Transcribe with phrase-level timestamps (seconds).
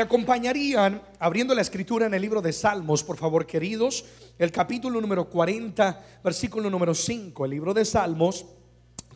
[0.00, 4.04] Acompañarían abriendo la escritura en el libro de Salmos, por favor, queridos,
[4.38, 8.46] el capítulo número 40, versículo número 5, el libro de Salmos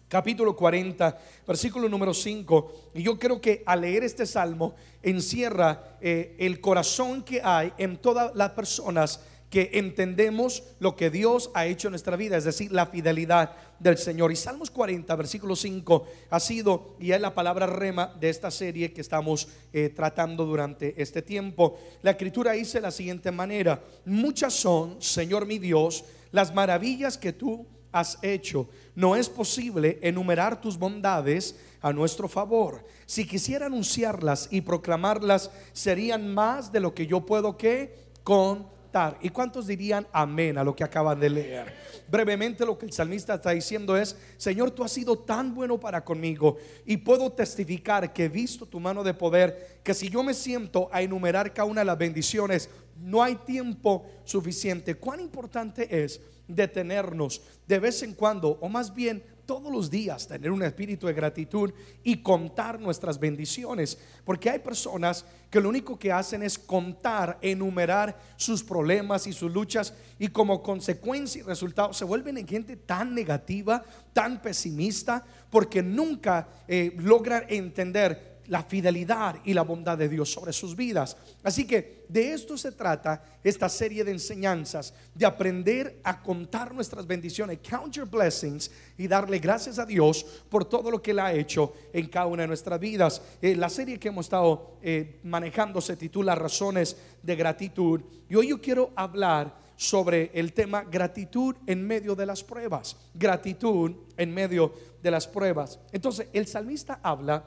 [0.08, 2.90] capítulo 40, versículo número 5.
[2.94, 7.96] Y yo creo que al leer este salmo encierra eh, el corazón que hay en
[7.96, 9.20] todas las personas
[9.54, 13.96] que entendemos lo que Dios ha hecho en nuestra vida, es decir, la fidelidad del
[13.98, 14.32] Señor.
[14.32, 18.92] Y Salmos 40, versículo 5, ha sido y es la palabra rema de esta serie
[18.92, 21.78] que estamos eh, tratando durante este tiempo.
[22.02, 27.32] La escritura dice de la siguiente manera, muchas son, Señor mi Dios, las maravillas que
[27.32, 28.68] tú has hecho.
[28.96, 32.84] No es posible enumerar tus bondades a nuestro favor.
[33.06, 38.73] Si quisiera anunciarlas y proclamarlas, serían más de lo que yo puedo que con
[39.20, 41.74] ¿Y cuántos dirían amén a lo que acaban de leer?
[42.06, 46.04] Brevemente lo que el salmista está diciendo es, Señor, tú has sido tan bueno para
[46.04, 50.32] conmigo y puedo testificar que he visto tu mano de poder, que si yo me
[50.32, 54.94] siento a enumerar cada una de las bendiciones, no hay tiempo suficiente.
[54.94, 60.50] ¿Cuán importante es detenernos de vez en cuando, o más bien todos los días tener
[60.50, 63.98] un espíritu de gratitud y contar nuestras bendiciones.
[64.24, 69.52] Porque hay personas que lo único que hacen es contar, enumerar sus problemas y sus
[69.52, 75.82] luchas y como consecuencia y resultado se vuelven en gente tan negativa, tan pesimista, porque
[75.82, 81.16] nunca eh, logran entender la fidelidad y la bondad de Dios sobre sus vidas.
[81.42, 87.06] Así que de esto se trata esta serie de enseñanzas, de aprender a contar nuestras
[87.06, 91.32] bendiciones, count your blessings y darle gracias a Dios por todo lo que Él ha
[91.32, 93.22] hecho en cada una de nuestras vidas.
[93.40, 98.48] Eh, la serie que hemos estado eh, manejando se titula Razones de Gratitud y hoy
[98.48, 104.72] yo quiero hablar sobre el tema gratitud en medio de las pruebas, gratitud en medio
[105.02, 105.80] de las pruebas.
[105.92, 107.44] Entonces, el salmista habla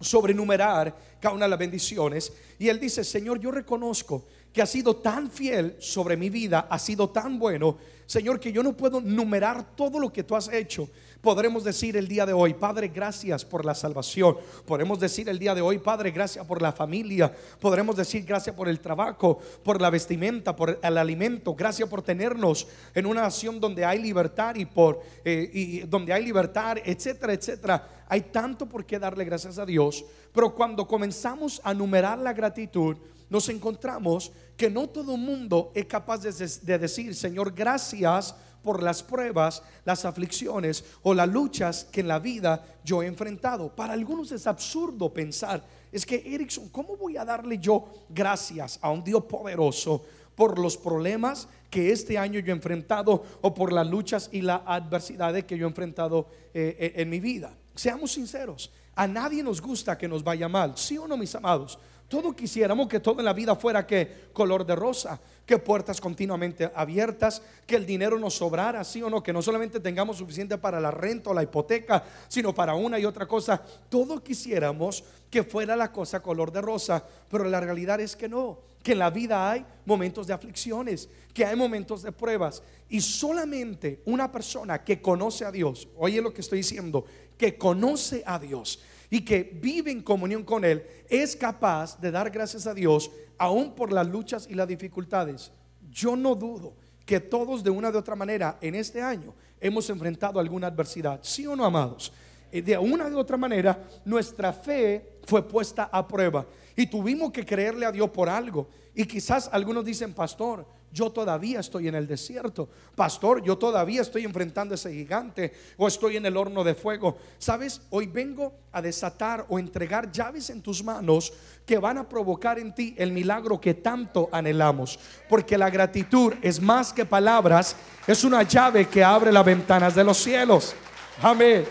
[0.00, 2.32] sobre enumerar cada una de las bendiciones.
[2.58, 6.78] Y él dice, Señor, yo reconozco que ha sido tan fiel sobre mi vida, ha
[6.78, 7.76] sido tan bueno,
[8.06, 10.88] Señor, que yo no puedo numerar todo lo que tú has hecho.
[11.26, 14.36] Podremos decir el día de hoy, Padre, gracias por la salvación.
[14.64, 17.34] Podremos decir el día de hoy, Padre, gracias por la familia.
[17.58, 21.56] Podremos decir gracias por el trabajo, por la vestimenta, por el alimento.
[21.56, 26.24] Gracias por tenernos en una nación donde hay libertad y por eh, y donde hay
[26.24, 31.74] libertad, etcétera, etcétera hay tanto por qué darle gracias a Dios, pero cuando comenzamos a
[31.74, 32.96] numerar la gratitud,
[33.28, 38.34] nos encontramos que no todo mundo es capaz de, decir, Señor, gracias
[38.66, 43.68] por las pruebas, las aflicciones o las luchas que en la vida yo he enfrentado.
[43.68, 48.90] Para algunos es absurdo pensar, es que Erickson, ¿cómo voy a darle yo gracias a
[48.90, 50.02] un Dios poderoso
[50.34, 54.62] por los problemas que este año yo he enfrentado o por las luchas y las
[54.66, 57.54] adversidades que yo he enfrentado eh, eh, en mi vida?
[57.72, 61.78] Seamos sinceros, a nadie nos gusta que nos vaya mal, ¿sí o no, mis amados?
[62.08, 66.70] Todos quisiéramos que todo en la vida fuera que color de rosa, que puertas continuamente
[66.74, 70.80] abiertas, que el dinero nos sobrara, sí o no, que no solamente tengamos suficiente para
[70.80, 73.62] la renta o la hipoteca, sino para una y otra cosa.
[73.88, 78.58] Todos quisiéramos que fuera la cosa color de rosa, pero la realidad es que no,
[78.82, 84.02] que en la vida hay momentos de aflicciones, que hay momentos de pruebas, y solamente
[84.04, 87.04] una persona que conoce a Dios, oye lo que estoy diciendo,
[87.38, 88.80] que conoce a Dios
[89.10, 93.74] y que vive en comunión con Él, es capaz de dar gracias a Dios aún
[93.74, 95.52] por las luchas y las dificultades.
[95.90, 96.74] Yo no dudo
[97.04, 101.46] que todos de una de otra manera en este año hemos enfrentado alguna adversidad, sí
[101.46, 102.12] o no, amados.
[102.50, 107.44] Eh, de una de otra manera, nuestra fe fue puesta a prueba y tuvimos que
[107.44, 108.68] creerle a Dios por algo.
[108.94, 110.66] Y quizás algunos dicen, pastor,
[110.96, 112.70] yo todavía estoy en el desierto.
[112.94, 117.18] Pastor, yo todavía estoy enfrentando ese gigante o estoy en el horno de fuego.
[117.38, 121.34] Sabes, hoy vengo a desatar o entregar llaves en tus manos
[121.66, 124.98] que van a provocar en ti el milagro que tanto anhelamos.
[125.28, 127.76] Porque la gratitud es más que palabras,
[128.06, 130.74] es una llave que abre las ventanas de los cielos.
[131.20, 131.66] Amén.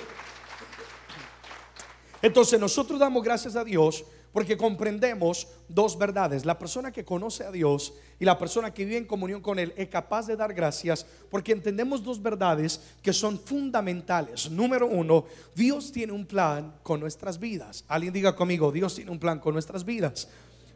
[2.22, 4.06] Entonces nosotros damos gracias a Dios
[4.36, 6.44] porque comprendemos dos verdades.
[6.44, 9.74] La persona que conoce a Dios y la persona que vive en comunión con Él
[9.78, 14.52] es capaz de dar gracias porque entendemos dos verdades que son fundamentales.
[14.52, 15.24] Número uno,
[15.56, 17.86] Dios tiene un plan con nuestras vidas.
[17.88, 20.28] Alguien diga conmigo, Dios tiene un plan con nuestras vidas.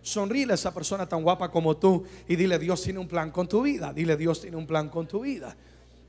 [0.02, 3.50] Sonríe a esa persona tan guapa como tú y dile, Dios tiene un plan con
[3.50, 3.92] tu vida.
[3.92, 5.54] Dile, Dios tiene un plan con tu vida.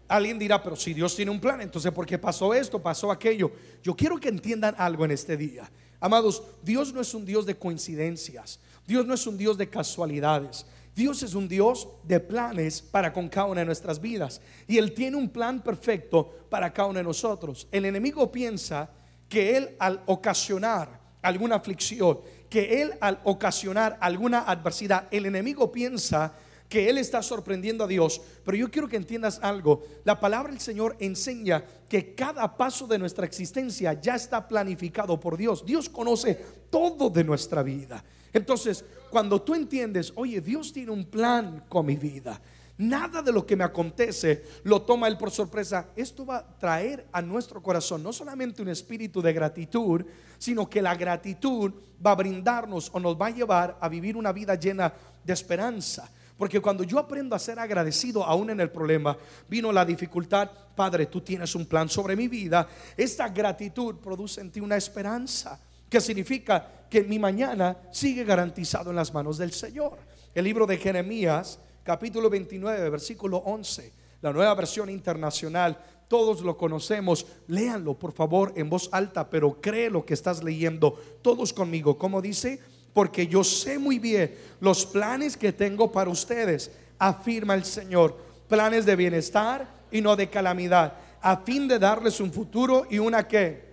[0.06, 3.50] Alguien dirá, pero si Dios tiene un plan, entonces ¿por qué pasó esto, pasó aquello?
[3.82, 5.68] Yo quiero que entiendan algo en este día.
[6.00, 8.58] Amados, Dios no es un Dios de coincidencias.
[8.86, 10.64] Dios no es un Dios de casualidades.
[10.96, 14.40] Dios es un Dios de planes para con cada una de nuestras vidas.
[14.66, 17.68] Y Él tiene un plan perfecto para cada uno de nosotros.
[17.70, 18.90] El enemigo piensa
[19.28, 26.32] que Él al ocasionar alguna aflicción, que Él al ocasionar alguna adversidad, el enemigo piensa
[26.70, 28.22] que Él está sorprendiendo a Dios.
[28.44, 29.82] Pero yo quiero que entiendas algo.
[30.04, 35.36] La palabra del Señor enseña que cada paso de nuestra existencia ya está planificado por
[35.36, 35.66] Dios.
[35.66, 36.36] Dios conoce
[36.70, 38.02] todo de nuestra vida.
[38.32, 42.40] Entonces, cuando tú entiendes, oye, Dios tiene un plan con mi vida.
[42.78, 45.88] Nada de lo que me acontece lo toma Él por sorpresa.
[45.96, 50.06] Esto va a traer a nuestro corazón no solamente un espíritu de gratitud,
[50.38, 51.72] sino que la gratitud
[52.04, 54.94] va a brindarnos o nos va a llevar a vivir una vida llena
[55.24, 56.08] de esperanza.
[56.40, 59.14] Porque cuando yo aprendo a ser agradecido aún en el problema,
[59.46, 62.66] vino la dificultad, Padre, tú tienes un plan sobre mi vida,
[62.96, 65.60] esta gratitud produce en ti una esperanza,
[65.90, 69.98] que significa que mi mañana sigue garantizado en las manos del Señor.
[70.34, 73.92] El libro de Jeremías, capítulo 29, versículo 11,
[74.22, 75.76] la nueva versión internacional,
[76.08, 80.98] todos lo conocemos, léanlo por favor en voz alta, pero cree lo que estás leyendo,
[81.20, 82.60] todos conmigo, como dice,
[82.92, 88.16] porque yo sé muy bien los planes que tengo para ustedes, afirma el Señor,
[88.48, 93.26] planes de bienestar y no de calamidad, a fin de darles un futuro y una
[93.26, 93.70] que.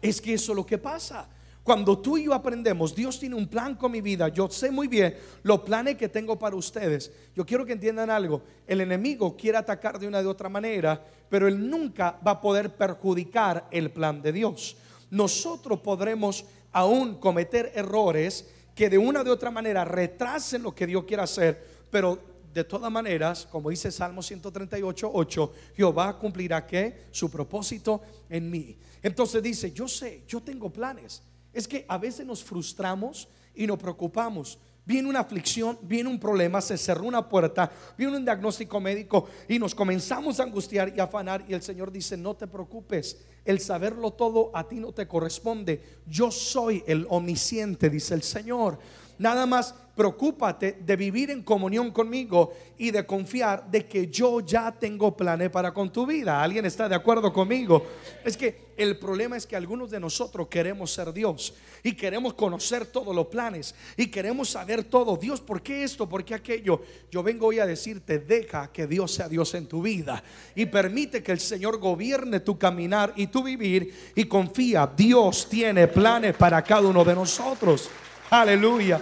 [0.00, 1.28] Es que eso es lo que pasa.
[1.66, 4.86] Cuando tú y yo aprendemos, Dios tiene un plan con mi vida, yo sé muy
[4.86, 7.10] bien los planes que tengo para ustedes.
[7.34, 11.48] Yo quiero que entiendan algo, el enemigo quiere atacar de una de otra manera, pero
[11.48, 14.76] él nunca va a poder perjudicar el plan de Dios.
[15.10, 16.44] Nosotros podremos
[16.76, 18.44] aún cometer errores
[18.74, 22.20] que de una de otra manera retrasen lo que Dios quiere hacer, pero
[22.52, 28.76] de todas maneras, como dice Salmo 138, 8, Jehová cumplirá que su propósito en mí.
[29.02, 31.22] Entonces dice, yo sé, yo tengo planes.
[31.54, 36.60] Es que a veces nos frustramos y nos preocupamos viene una aflicción, viene un problema,
[36.62, 41.44] se cerró una puerta, viene un diagnóstico médico y nos comenzamos a angustiar y afanar
[41.46, 45.82] y el Señor dice, no te preocupes, el saberlo todo a ti no te corresponde,
[46.06, 48.78] yo soy el omnisciente, dice el Señor.
[49.18, 54.70] Nada más preocúpate de vivir en comunión conmigo y de confiar de que yo ya
[54.70, 56.42] tengo planes para con tu vida.
[56.42, 57.84] ¿Alguien está de acuerdo conmigo?
[58.22, 62.84] Es que el problema es que algunos de nosotros queremos ser Dios y queremos conocer
[62.84, 65.16] todos los planes y queremos saber todo.
[65.16, 66.06] Dios, ¿por qué esto?
[66.06, 66.82] ¿Por qué aquello?
[67.10, 70.22] Yo vengo hoy a decirte, deja que Dios sea Dios en tu vida
[70.54, 75.88] y permite que el Señor gobierne tu caminar y tu vivir y confía, Dios tiene
[75.88, 77.88] planes para cada uno de nosotros.
[78.30, 79.00] Aleluya.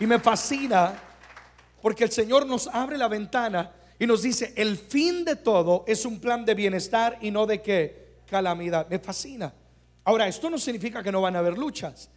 [0.00, 0.94] Y me fascina
[1.80, 6.04] porque el Señor nos abre la ventana y nos dice, el fin de todo es
[6.04, 8.88] un plan de bienestar y no de qué calamidad.
[8.88, 9.52] Me fascina.
[10.04, 12.10] Ahora, esto no significa que no van a haber luchas,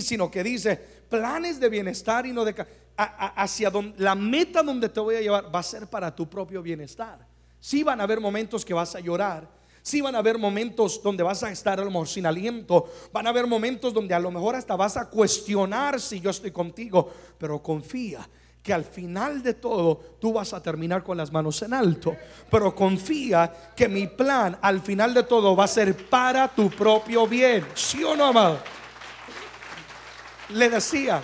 [0.00, 0.76] sino que dice
[1.08, 2.54] planes de bienestar y no de
[2.96, 6.62] hacia donde la meta donde te voy a llevar va a ser para tu propio
[6.62, 7.26] bienestar.
[7.58, 9.48] Sí van a haber momentos que vas a llorar,
[9.84, 12.90] Sí van a haber momentos donde vas a estar a lo mejor sin aliento.
[13.12, 16.52] Van a haber momentos donde a lo mejor hasta vas a cuestionar si yo estoy
[16.52, 17.12] contigo.
[17.36, 18.26] Pero confía
[18.62, 22.16] que al final de todo tú vas a terminar con las manos en alto.
[22.50, 27.26] Pero confía que mi plan al final de todo va a ser para tu propio
[27.26, 27.66] bien.
[27.74, 28.60] ¿Sí o no, amado?
[30.48, 31.22] Le decía,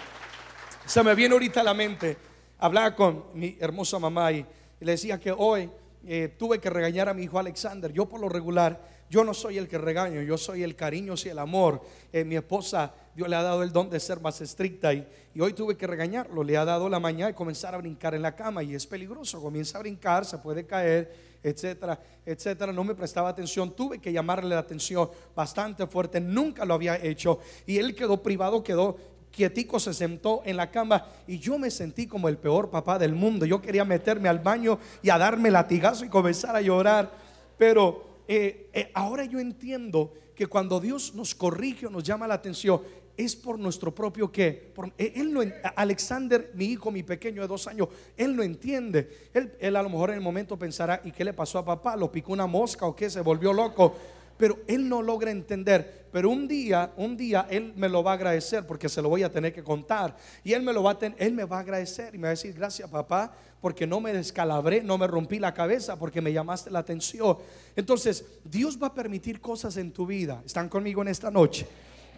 [0.85, 2.19] se me viene ahorita la mente,
[2.59, 4.45] hablaba con mi hermosa mamá y
[4.81, 5.71] le decía que hoy
[6.07, 7.93] eh, tuve que regañar a mi hijo Alexander.
[7.93, 8.81] Yo por lo regular,
[9.11, 11.83] yo no soy el que regaño, yo soy el cariño y el amor.
[12.13, 15.41] Eh, mi esposa, Dios le ha dado el don de ser más estricta y, y,
[15.41, 16.43] hoy tuve que regañarlo.
[16.43, 19.43] Le ha dado la mañana y comenzar a brincar en la cama y es peligroso.
[19.43, 22.73] Comienza a brincar, se puede caer, etcétera, etcétera.
[22.73, 26.21] No me prestaba atención, tuve que llamarle la atención bastante fuerte.
[26.21, 28.97] Nunca lo había hecho y él quedó privado, quedó
[29.31, 33.15] quietico se sentó en la cama y yo me sentí como el peor papá del
[33.15, 33.47] mundo.
[33.47, 37.11] Yo quería meterme al baño y a darme latigazo y comenzar a llorar.
[37.57, 42.35] Pero eh, eh, ahora yo entiendo que cuando Dios nos corrige o nos llama la
[42.35, 42.81] atención,
[43.17, 44.73] es por nuestro propio qué.
[44.97, 45.43] Eh, él no,
[45.77, 49.29] Alexander, mi hijo, mi pequeño de dos años, él no entiende.
[49.35, 51.97] Él, él a lo mejor en el momento pensará, ¿y qué le pasó a papá?
[51.97, 53.11] ¿Lo picó una mosca o qué?
[53.11, 53.95] ¿Se volvió loco?
[54.41, 56.09] Pero él no logra entender.
[56.11, 59.23] Pero un día, un día él me lo va a agradecer porque se lo voy
[59.23, 60.17] a tener que contar.
[60.43, 62.31] Y él me lo va a él me va a agradecer y me va a
[62.31, 66.71] decir, "Gracias, papá, porque no me descalabré, no me rompí la cabeza porque me llamaste
[66.71, 67.37] la atención."
[67.77, 70.43] Entonces, Dios va a permitir cosas en tu vida.
[70.47, 71.67] ¿Están conmigo en esta noche?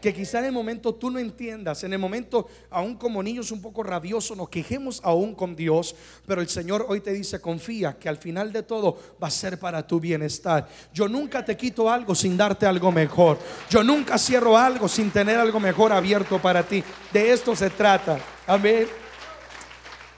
[0.03, 3.63] Que quizá en el momento tú no entiendas, en el momento aún como niños un
[3.63, 5.95] poco rabiosos nos quejemos aún con Dios,
[6.27, 9.61] pero el Señor hoy te dice, confía que al final de todo va a ser
[9.61, 10.69] para tu bienestar.
[10.93, 13.39] Yo nunca te quito algo sin darte algo mejor.
[13.71, 16.83] Yo nunca cierro algo sin tener algo mejor abierto para ti.
[17.13, 18.19] De esto se trata.
[18.47, 18.89] Amén.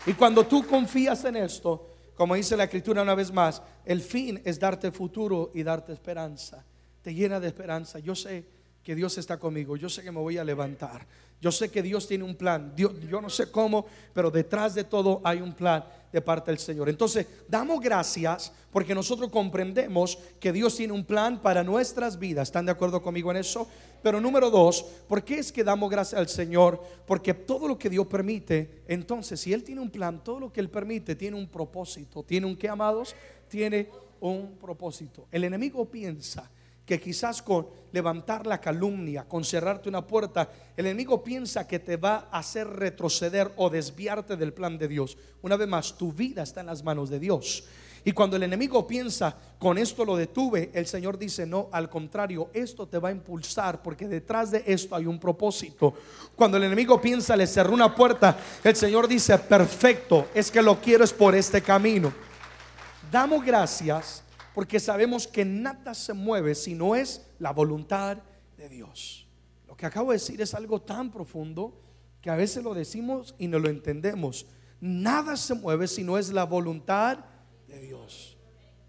[0.06, 4.40] Y cuando tú confías en esto, como dice la escritura una vez más, el fin
[4.46, 6.64] es darte futuro y darte esperanza.
[7.02, 7.98] Te llena de esperanza.
[7.98, 8.46] Yo sé
[8.84, 11.06] que Dios está conmigo, yo sé que me voy a levantar.
[11.40, 12.72] Yo sé que Dios tiene un plan.
[12.76, 16.58] Dios, yo no sé cómo, pero detrás de todo hay un plan de parte del
[16.58, 16.88] Señor.
[16.88, 22.48] Entonces, damos gracias porque nosotros comprendemos que Dios tiene un plan para nuestras vidas.
[22.48, 23.66] ¿Están de acuerdo conmigo en eso?
[24.02, 26.82] Pero número dos, ¿por qué es que damos gracias al Señor?
[27.06, 30.60] Porque todo lo que Dios permite, entonces, si Él tiene un plan, todo lo que
[30.60, 32.22] Él permite tiene un propósito.
[32.22, 33.16] ¿Tiene un qué, amados?
[33.48, 33.88] Tiene
[34.20, 35.26] un propósito.
[35.30, 36.50] El enemigo piensa
[36.84, 41.96] que quizás con levantar la calumnia, con cerrarte una puerta, el enemigo piensa que te
[41.96, 45.16] va a hacer retroceder o desviarte del plan de Dios.
[45.42, 47.64] Una vez más, tu vida está en las manos de Dios.
[48.06, 52.50] Y cuando el enemigo piensa, con esto lo detuve, el Señor dice, no, al contrario,
[52.52, 55.94] esto te va a impulsar porque detrás de esto hay un propósito.
[56.36, 60.80] Cuando el enemigo piensa, le cerró una puerta, el Señor dice, perfecto, es que lo
[60.80, 62.12] quiero es por este camino.
[63.10, 64.23] Damos gracias
[64.54, 68.18] porque sabemos que nada se mueve si no es la voluntad
[68.56, 69.26] de Dios.
[69.66, 71.80] Lo que acabo de decir es algo tan profundo
[72.20, 74.46] que a veces lo decimos y no lo entendemos.
[74.80, 77.18] Nada se mueve si no es la voluntad
[77.66, 78.38] de Dios.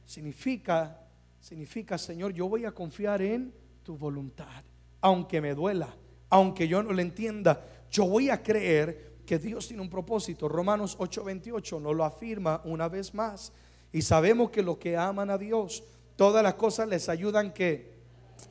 [0.06, 1.02] Significa,
[1.40, 4.64] significa, Señor, yo voy a confiar en tu voluntad,
[5.02, 5.96] aunque me duela,
[6.30, 10.48] aunque yo no lo entienda, yo voy a creer que Dios tiene un propósito.
[10.48, 13.52] Romanos 8:28 nos lo afirma una vez más.
[13.96, 15.82] Y sabemos que los que aman a Dios,
[16.18, 17.94] todas las cosas les ayudan que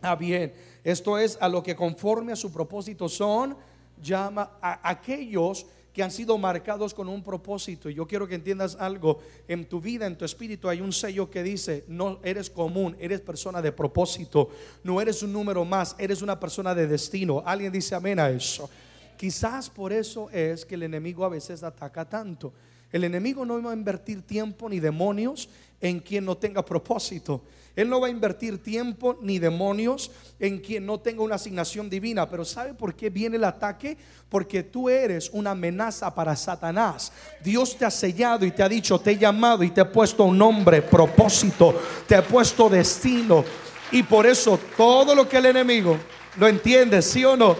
[0.01, 0.55] a bien.
[0.83, 3.55] Esto es a lo que conforme a su propósito son,
[4.03, 7.91] llama a aquellos que han sido marcados con un propósito.
[7.91, 9.19] Y yo quiero que entiendas algo.
[9.47, 13.21] En tu vida, en tu espíritu, hay un sello que dice, no eres común, eres
[13.21, 14.49] persona de propósito.
[14.83, 17.43] No eres un número más, eres una persona de destino.
[17.45, 18.71] Alguien dice amén a eso.
[19.19, 22.51] Quizás por eso es que el enemigo a veces ataca tanto.
[22.95, 25.49] El enemigo no va a invertir tiempo ni demonios
[25.81, 27.43] en quien no tenga propósito.
[27.75, 32.31] Él no va a invertir tiempo ni demonios en quien no tenga una asignación divina.
[32.31, 33.99] Pero ¿sabe por qué viene el ataque?
[34.29, 37.11] Porque tú eres una amenaza para Satanás.
[37.43, 40.23] Dios te ha sellado y te ha dicho, te he llamado y te he puesto
[40.23, 41.75] un nombre, propósito,
[42.07, 43.45] te he puesto destino.
[43.91, 45.99] Y por eso todo lo que el enemigo,
[46.37, 47.57] ¿lo entiende, sí o no?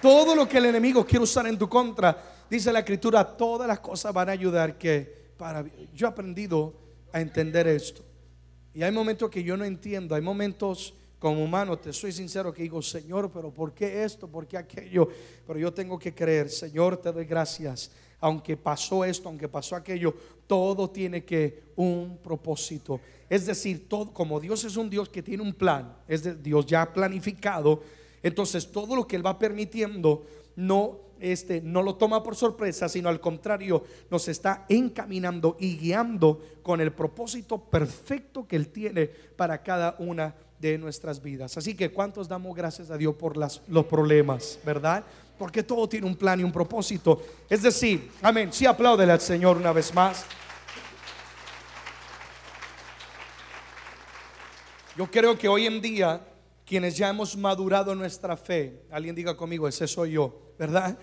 [0.00, 3.80] Todo lo que el enemigo quiere usar en tu contra dice la escritura, todas las
[3.80, 5.64] cosas van a ayudar que para
[5.94, 6.74] yo he aprendido
[7.12, 8.04] a entender esto.
[8.74, 12.62] Y hay momentos que yo no entiendo, hay momentos como humano, te soy sincero que
[12.62, 14.26] digo, Señor, pero ¿por qué esto?
[14.26, 15.08] ¿Por qué aquello?
[15.46, 17.90] Pero yo tengo que creer, Señor, te doy gracias.
[18.20, 20.14] Aunque pasó esto, aunque pasó aquello,
[20.46, 23.00] todo tiene que un propósito.
[23.28, 26.66] Es decir, todo, como Dios es un Dios que tiene un plan, es de Dios
[26.66, 27.82] ya planificado,
[28.22, 30.24] entonces todo lo que Él va permitiendo
[30.56, 36.40] no este, no lo toma por sorpresa, sino al contrario, nos está encaminando y guiando
[36.62, 41.56] con el propósito perfecto que Él tiene para cada una de nuestras vidas.
[41.56, 45.04] Así que, ¿cuántos damos gracias a Dios por las, los problemas, verdad?
[45.38, 47.22] Porque todo tiene un plan y un propósito.
[47.48, 48.52] Es decir, amén.
[48.52, 50.26] Sí, apláudele al Señor una vez más.
[54.96, 56.20] Yo creo que hoy en día,
[56.70, 60.96] quienes ya hemos madurado nuestra fe, alguien diga conmigo, ese soy yo ¿verdad?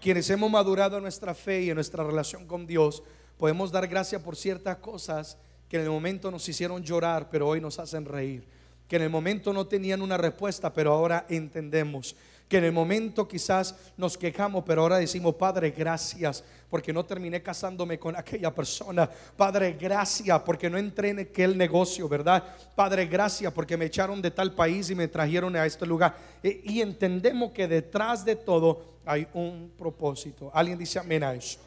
[0.00, 3.04] Quienes hemos madurado nuestra fe y en nuestra relación con Dios,
[3.36, 5.38] podemos dar gracias por ciertas cosas
[5.68, 8.44] que en el momento nos hicieron llorar, pero hoy nos hacen reír.
[8.88, 12.16] Que en el momento no tenían una respuesta, pero ahora entendemos
[12.52, 17.42] que en el momento quizás nos quejamos, pero ahora decimos, Padre, gracias, porque no terminé
[17.42, 19.08] casándome con aquella persona.
[19.38, 22.44] Padre, gracias, porque no entré en aquel negocio, ¿verdad?
[22.74, 26.14] Padre, gracias, porque me echaron de tal país y me trajeron a este lugar.
[26.42, 30.50] E, y, entendemos que detrás de todo hay un propósito.
[30.52, 31.58] Alguien dice amén a eso.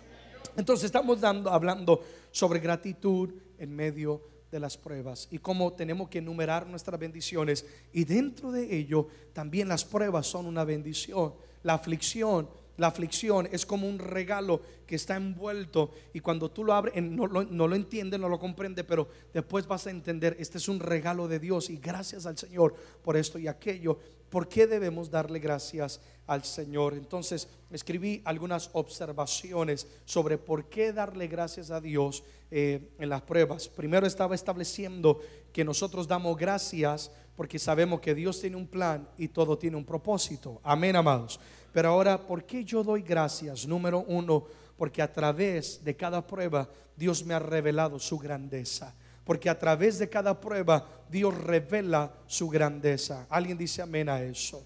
[0.56, 6.10] Entonces estamos dando, hablando sobre gratitud en medio de de las pruebas y cómo tenemos
[6.10, 7.66] que enumerar nuestras bendiciones.
[7.92, 11.34] Y dentro de ello también las pruebas son una bendición.
[11.64, 16.74] La aflicción, la aflicción es como un regalo que está envuelto y cuando tú lo
[16.74, 20.58] abres, no lo, no lo entiendes, no lo comprende, pero después vas a entender, este
[20.58, 23.98] es un regalo de Dios y gracias al Señor por esto y aquello.
[24.30, 26.94] ¿Por qué debemos darle gracias al Señor?
[26.94, 33.70] Entonces, escribí algunas observaciones sobre por qué darle gracias a Dios eh, en las pruebas.
[33.70, 35.22] Primero estaba estableciendo
[35.54, 39.86] que nosotros damos gracias porque sabemos que Dios tiene un plan y todo tiene un
[39.86, 40.60] propósito.
[40.64, 41.40] Amén, amados.
[41.76, 43.68] Pero ahora, ¿por qué yo doy gracias?
[43.68, 44.46] Número uno,
[44.78, 48.96] porque a través de cada prueba Dios me ha revelado su grandeza.
[49.26, 53.28] Porque a través de cada prueba Dios revela su grandeza.
[53.30, 54.66] Alguien dice amén a eso.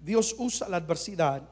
[0.00, 1.48] Dios usa la adversidad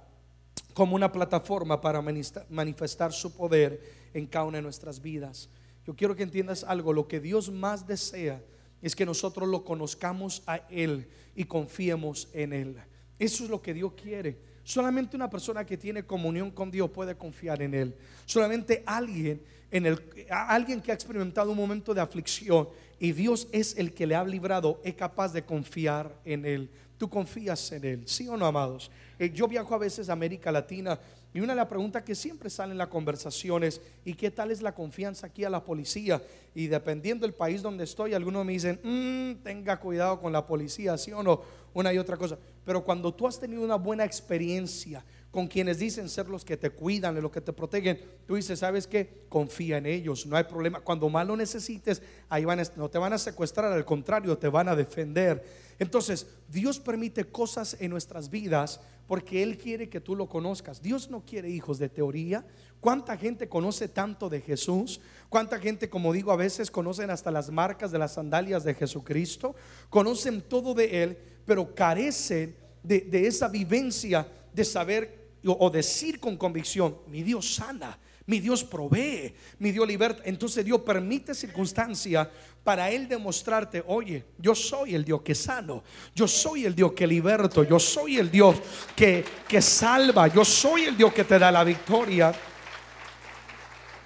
[0.74, 5.48] como una plataforma para manifestar su poder en cada una de nuestras vidas.
[5.86, 8.42] Yo quiero que entiendas algo, lo que Dios más desea
[8.82, 12.76] es que nosotros lo conozcamos a Él y confiemos en Él.
[13.16, 14.55] Eso es lo que Dios quiere.
[14.66, 17.94] Solamente una persona que tiene comunión con Dios puede confiar en Él.
[18.24, 22.68] Solamente alguien, en el, alguien que ha experimentado un momento de aflicción
[22.98, 26.68] y Dios es el que le ha librado, es capaz de confiar en Él.
[26.98, 28.90] Tú confías en Él, ¿sí o no, amados?
[29.20, 30.98] Eh, yo viajo a veces a América Latina
[31.32, 34.62] y una de las preguntas que siempre salen en las conversaciones, ¿y qué tal es
[34.62, 36.20] la confianza aquí a la policía?
[36.56, 40.98] Y dependiendo del país donde estoy, algunos me dicen, mm, tenga cuidado con la policía,
[40.98, 41.40] sí o no,
[41.72, 42.36] una y otra cosa.
[42.66, 46.70] Pero cuando tú has tenido una buena experiencia con quienes dicen ser los que te
[46.70, 49.24] cuidan, los que te protegen, tú dices, ¿sabes qué?
[49.28, 50.80] Confía en ellos, no hay problema.
[50.80, 54.68] Cuando más lo necesites, ahí van no te van a secuestrar, al contrario, te van
[54.68, 55.44] a defender.
[55.78, 60.82] Entonces, Dios permite cosas en nuestras vidas porque Él quiere que tú lo conozcas.
[60.82, 62.44] Dios no quiere hijos de teoría.
[62.80, 65.00] ¿Cuánta gente conoce tanto de Jesús?
[65.28, 69.54] ¿Cuánta gente, como digo, a veces conocen hasta las marcas de las sandalias de Jesucristo?
[69.88, 76.98] Conocen todo de Él, pero carecen de, esa vivencia de saber o, decir con convicción,
[77.06, 80.22] mi Dios sana, mi Dios provee, mi Dios liberta.
[80.24, 82.28] Entonces Dios permite circunstancia
[82.64, 85.84] para Él demostrarte, oye, yo soy el Dios que sano,
[86.14, 88.56] yo soy el Dios que liberto, yo soy el Dios
[88.96, 92.34] que, que salva, yo soy el Dios que te da la victoria.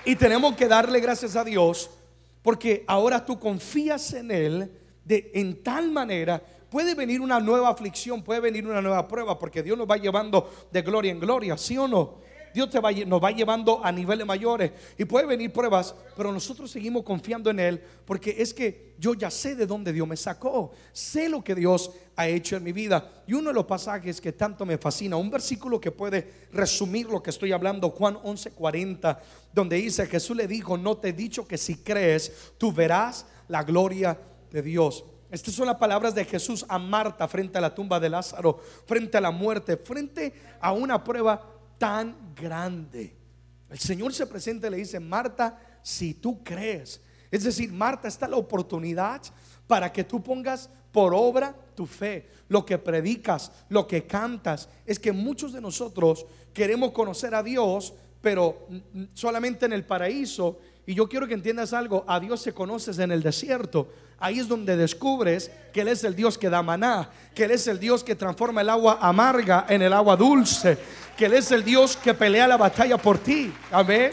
[0.05, 1.91] Y tenemos que darle gracias a Dios
[2.43, 4.73] porque ahora tú confías en Él
[5.05, 9.63] de, en tal manera puede venir una nueva aflicción, puede venir una nueva prueba, porque
[9.63, 12.31] Dios nos va llevando de gloria en gloria, ¿sí o no?
[12.53, 17.03] Dios va, nos va llevando a niveles mayores y puede venir pruebas, pero nosotros seguimos
[17.05, 21.29] confiando en Él porque es que yo ya sé de dónde Dios me sacó, sé
[21.29, 23.23] lo que Dios ha hecho en mi vida.
[23.27, 27.23] Y uno de los pasajes que tanto me fascina, un versículo que puede resumir lo
[27.23, 29.19] que estoy hablando, Juan 11:40,
[29.53, 33.63] donde dice, Jesús le dijo, no te he dicho que si crees, tú verás la
[33.63, 34.19] gloria
[34.51, 35.05] de Dios.
[35.31, 39.17] Estas son las palabras de Jesús a Marta frente a la tumba de Lázaro, frente
[39.17, 41.41] a la muerte, frente a una prueba
[41.79, 43.17] tan grande.
[43.69, 48.27] El Señor se presenta y le dice, Marta, si tú crees, es decir, Marta, está
[48.27, 49.23] la oportunidad
[49.67, 52.29] para que tú pongas por obra tu fe.
[52.49, 57.95] Lo que predicas, lo que cantas, es que muchos de nosotros queremos conocer a Dios,
[58.21, 58.67] pero
[59.15, 60.59] solamente en el paraíso.
[60.87, 63.89] Y yo quiero que entiendas algo, a Dios se conoces en el desierto.
[64.21, 67.67] Ahí es donde descubres que Él es el Dios que da maná, que Él es
[67.67, 70.77] el Dios que transforma el agua amarga en el agua dulce,
[71.17, 73.51] que Él es el Dios que pelea la batalla por ti.
[73.71, 74.13] Amén.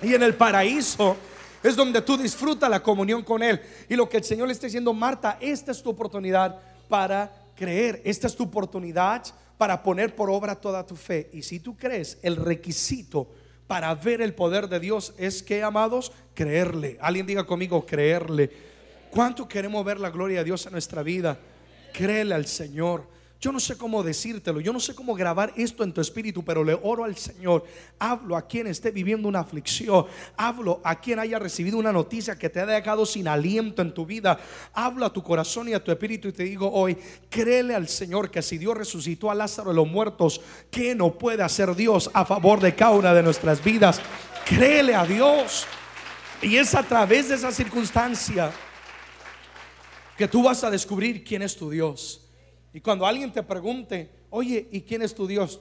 [0.00, 1.16] Y en el paraíso
[1.62, 3.60] es donde tú disfrutas la comunión con Él.
[3.88, 6.56] Y lo que el Señor le está diciendo, Marta, esta es tu oportunidad
[6.88, 8.00] para creer.
[8.04, 9.24] Esta es tu oportunidad
[9.56, 11.28] para poner por obra toda tu fe.
[11.32, 13.28] Y si tú crees, el requisito
[13.66, 16.96] para ver el poder de Dios es que, amados, creerle.
[17.00, 18.77] Alguien diga conmigo, creerle.
[19.10, 21.38] ¿Cuánto queremos ver la gloria de Dios en nuestra vida?
[21.92, 23.18] Créele al Señor.
[23.40, 26.64] Yo no sé cómo decírtelo, yo no sé cómo grabar esto en tu espíritu, pero
[26.64, 27.64] le oro al Señor.
[27.96, 30.06] Hablo a quien esté viviendo una aflicción.
[30.36, 34.04] Hablo a quien haya recibido una noticia que te ha dejado sin aliento en tu
[34.04, 34.40] vida.
[34.74, 36.98] Hablo a tu corazón y a tu espíritu y te digo hoy,
[37.30, 41.44] créele al Señor que si Dios resucitó a Lázaro de los muertos, ¿qué no puede
[41.44, 44.00] hacer Dios a favor de cada una de nuestras vidas?
[44.44, 45.64] Créele a Dios.
[46.42, 48.50] Y es a través de esa circunstancia
[50.18, 52.26] que tú vas a descubrir quién es tu Dios.
[52.74, 55.60] Y cuando alguien te pregunte, oye, ¿y quién es tu Dios?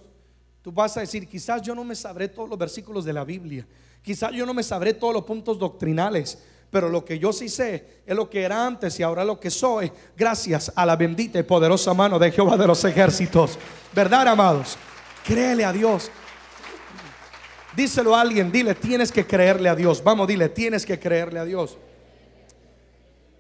[0.64, 3.68] Tú vas a decir, quizás yo no me sabré todos los versículos de la Biblia,
[4.02, 6.40] quizás yo no me sabré todos los puntos doctrinales,
[6.72, 9.52] pero lo que yo sí sé es lo que era antes y ahora lo que
[9.52, 13.60] soy, gracias a la bendita y poderosa mano de Jehová de los ejércitos.
[13.94, 14.76] ¿Verdad, amados?
[15.24, 16.10] Créele a Dios.
[17.76, 20.04] Díselo a alguien, dile, tienes que creerle a Dios.
[20.04, 21.78] Vamos, dile, tienes que creerle a Dios.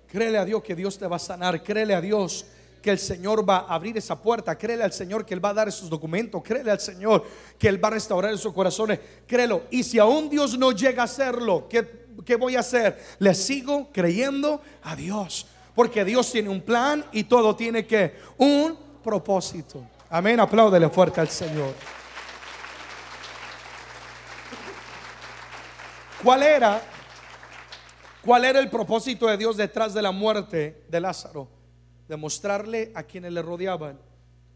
[0.08, 1.62] Créele a Dios que Dios te va a sanar.
[1.62, 2.46] Créele a Dios
[2.82, 4.58] que el Señor va a abrir esa puerta.
[4.58, 6.42] Créele al Señor que Él va a dar esos documentos.
[6.44, 7.26] Créele al Señor
[7.58, 9.00] que Él va a restaurar esos corazones.
[9.28, 9.64] Créelo.
[9.70, 12.98] Y si aún Dios no llega a hacerlo, ¿qué, qué voy a hacer?
[13.20, 15.48] Le sigo creyendo a Dios.
[15.76, 19.84] Porque Dios tiene un plan y todo tiene que un propósito.
[20.10, 20.40] Amén.
[20.40, 21.74] Apláudele fuerte al Señor.
[26.24, 26.82] ¿Cuál era?
[28.22, 31.58] ¿Cuál era el propósito de Dios detrás de la muerte de Lázaro?
[32.08, 34.00] demostrarle a quienes le rodeaban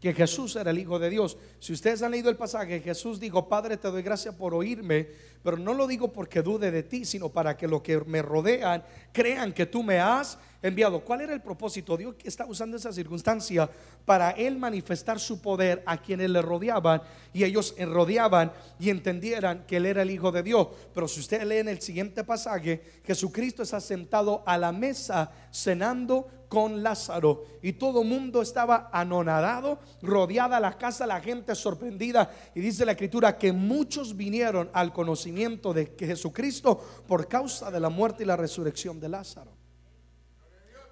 [0.02, 1.38] que Jesús era el Hijo de Dios.
[1.60, 5.06] Si ustedes han leído el pasaje, Jesús dijo, Padre, te doy gracias por oírme,
[5.44, 8.82] pero no lo digo porque dude de ti, sino para que los que me rodean
[9.12, 11.04] crean que tú me has enviado.
[11.04, 11.96] ¿Cuál era el propósito?
[11.96, 13.70] Dios está usando esa circunstancia
[14.04, 19.76] para él manifestar su poder a quienes le rodeaban y ellos rodeaban y entendieran que
[19.76, 20.66] él era el Hijo de Dios.
[20.92, 26.28] Pero si usted lee en el siguiente pasaje, Jesucristo está sentado a la mesa cenando
[26.52, 32.60] con Lázaro y todo el mundo estaba anonadado, rodeada la casa, la gente sorprendida y
[32.60, 38.24] dice la escritura que muchos vinieron al conocimiento de Jesucristo por causa de la muerte
[38.24, 39.50] y la resurrección de Lázaro.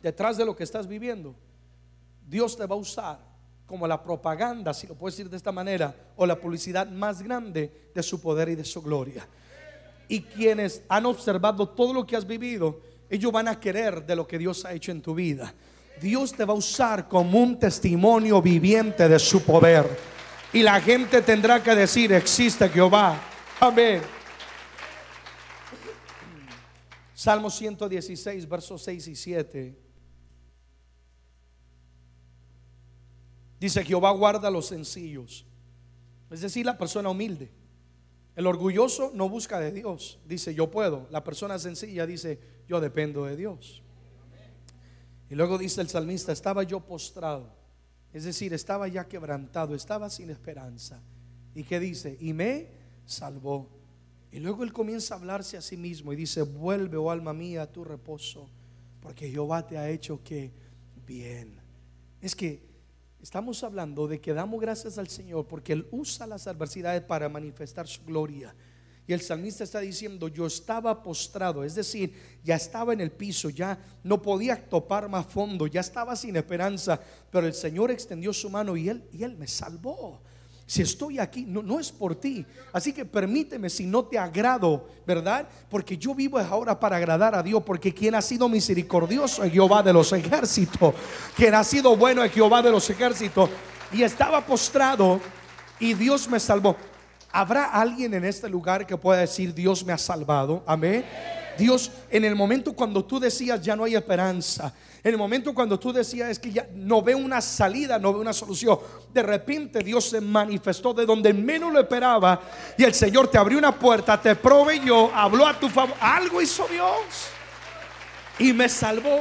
[0.03, 1.35] Detrás de lo que estás viviendo,
[2.27, 3.19] Dios te va a usar
[3.67, 7.91] como la propaganda, si lo puedes decir de esta manera, o la publicidad más grande
[7.95, 9.29] de su poder y de su gloria.
[10.09, 14.27] Y quienes han observado todo lo que has vivido, ellos van a querer de lo
[14.27, 15.53] que Dios ha hecho en tu vida.
[16.01, 19.85] Dios te va a usar como un testimonio viviente de su poder.
[20.53, 23.21] Y la gente tendrá que decir, existe Jehová.
[23.59, 24.01] Amén.
[27.13, 29.79] Salmo 116, versos 6 y 7.
[33.59, 35.45] Dice, Jehová guarda los sencillos.
[36.31, 37.51] Es decir, la persona humilde.
[38.41, 40.19] El orgulloso no busca de Dios.
[40.27, 41.07] Dice, yo puedo.
[41.11, 43.83] La persona sencilla dice, yo dependo de Dios.
[45.29, 47.53] Y luego dice el salmista, estaba yo postrado.
[48.15, 51.03] Es decir, estaba ya quebrantado, estaba sin esperanza.
[51.55, 52.17] ¿Y qué dice?
[52.19, 52.69] Y me
[53.05, 53.69] salvó.
[54.33, 57.65] Y luego él comienza a hablarse a sí mismo y dice, vuelve, oh alma mía,
[57.65, 58.49] a tu reposo,
[59.03, 60.51] porque Jehová te ha hecho que
[61.07, 61.61] bien.
[62.23, 62.70] Es que
[63.23, 67.87] estamos hablando de que damos gracias al Señor porque Él usa las adversidades para manifestar
[67.87, 68.55] su gloria.
[69.07, 73.51] Y el salmista está diciendo, yo estaba postrado, es decir, ya estaba en el piso,
[73.51, 78.49] ya no podía topar más fondo, ya estaba sin esperanza, pero el Señor extendió su
[78.49, 80.23] mano y Él, y él me salvó.
[80.71, 82.47] Si estoy aquí, no, no es por ti.
[82.73, 85.49] Así que permíteme si no te agrado, ¿verdad?
[85.69, 87.61] Porque yo vivo ahora para agradar a Dios.
[87.67, 90.95] Porque quien ha sido misericordioso es Jehová de los ejércitos.
[91.35, 93.51] Quien ha sido bueno es Jehová de los ejércitos.
[93.91, 95.21] Y estaba postrado
[95.81, 96.77] y Dios me salvó.
[97.33, 100.63] ¿Habrá alguien en este lugar que pueda decir Dios me ha salvado?
[100.67, 101.05] Amén.
[101.57, 105.79] Dios, en el momento cuando tú decías ya no hay esperanza, en el momento cuando
[105.79, 108.79] tú decías es que ya no veo una salida, no veo una solución,
[109.13, 112.41] de repente Dios se manifestó de donde menos lo esperaba
[112.77, 116.67] y el Señor te abrió una puerta, te proveyó, habló a tu favor, algo hizo
[116.69, 117.29] Dios
[118.39, 119.21] y me salvó.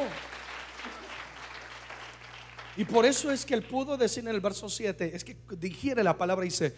[2.77, 6.01] Y por eso es que él pudo decir en el verso 7, es que digiere
[6.01, 6.73] la palabra y dice,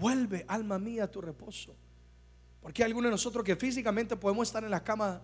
[0.00, 1.74] vuelve alma mía a tu reposo.
[2.60, 5.20] Porque hay algunos de nosotros que físicamente podemos estar en la cama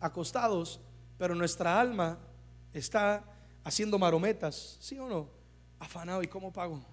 [0.00, 0.80] acostados,
[1.16, 2.18] pero nuestra alma
[2.72, 3.24] está
[3.64, 5.30] haciendo marometas, ¿sí o no?
[5.78, 6.84] Afanado, ¿y cómo pago?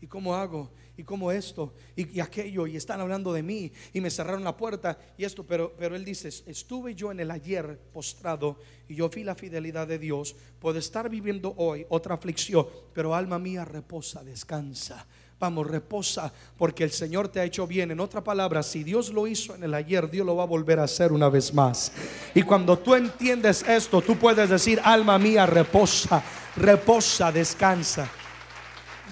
[0.00, 0.70] ¿Y cómo hago?
[0.96, 1.74] ¿Y cómo esto?
[1.96, 5.74] Y, aquello, y están hablando de mí, y me cerraron la puerta, y esto, pero,
[5.76, 9.98] pero él dice, estuve yo en el ayer postrado, y yo vi la fidelidad de
[9.98, 15.06] Dios, puedo estar viviendo hoy otra aflicción, pero alma mía reposa, descansa
[15.40, 17.90] Vamos, reposa porque el Señor te ha hecho bien.
[17.90, 20.78] En otra palabra, si Dios lo hizo en el ayer, Dios lo va a volver
[20.78, 21.92] a hacer una vez más.
[22.34, 26.22] Y cuando tú entiendes esto, tú puedes decir, alma mía, reposa,
[26.56, 28.06] reposa, descansa.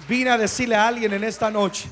[0.07, 1.89] Vine a decirle a alguien en esta noche,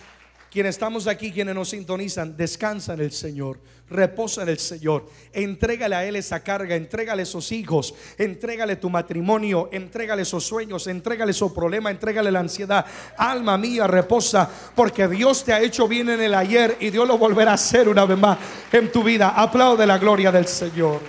[0.51, 5.05] quienes estamos aquí, quienes nos sintonizan, descansa en el Señor reposa en el Señor.
[5.31, 11.31] Entrégale a Él esa carga, entrégale esos hijos, entrégale tu matrimonio, entrégale esos sueños, entrégale
[11.31, 12.85] esos problemas, entrégale la ansiedad.
[13.17, 17.17] Alma mía, reposa, porque Dios te ha hecho bien en el ayer y Dios lo
[17.17, 18.37] volverá a hacer una vez más
[18.71, 19.29] en tu vida.
[19.29, 20.99] Aplaude la gloria del Señor.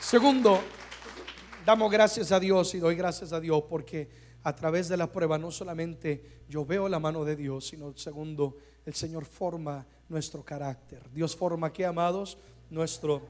[0.00, 0.60] Segundo,
[1.64, 4.08] damos gracias a Dios y doy gracias a Dios porque
[4.42, 8.56] a través de la prueba no solamente yo veo la mano de Dios, sino segundo,
[8.86, 11.08] el Señor forma nuestro carácter.
[11.10, 12.38] Dios forma que, amados,
[12.70, 13.22] nuestro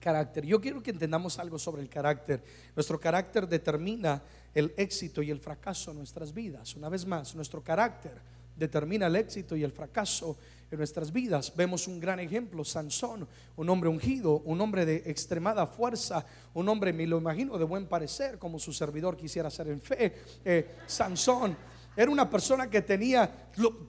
[0.00, 0.44] carácter.
[0.44, 2.42] Yo quiero que entendamos algo sobre el carácter.
[2.74, 6.76] Nuestro carácter determina el éxito y el fracaso en nuestras vidas.
[6.76, 8.20] Una vez más, nuestro carácter
[8.56, 10.36] determina el éxito y el fracaso
[10.70, 11.52] en nuestras vidas.
[11.54, 16.92] Vemos un gran ejemplo, Sansón, un hombre ungido, un hombre de extremada fuerza, un hombre,
[16.92, 20.14] me lo imagino, de buen parecer, como su servidor quisiera ser en fe.
[20.44, 21.56] Eh, Sansón
[21.96, 23.48] era una persona que tenía,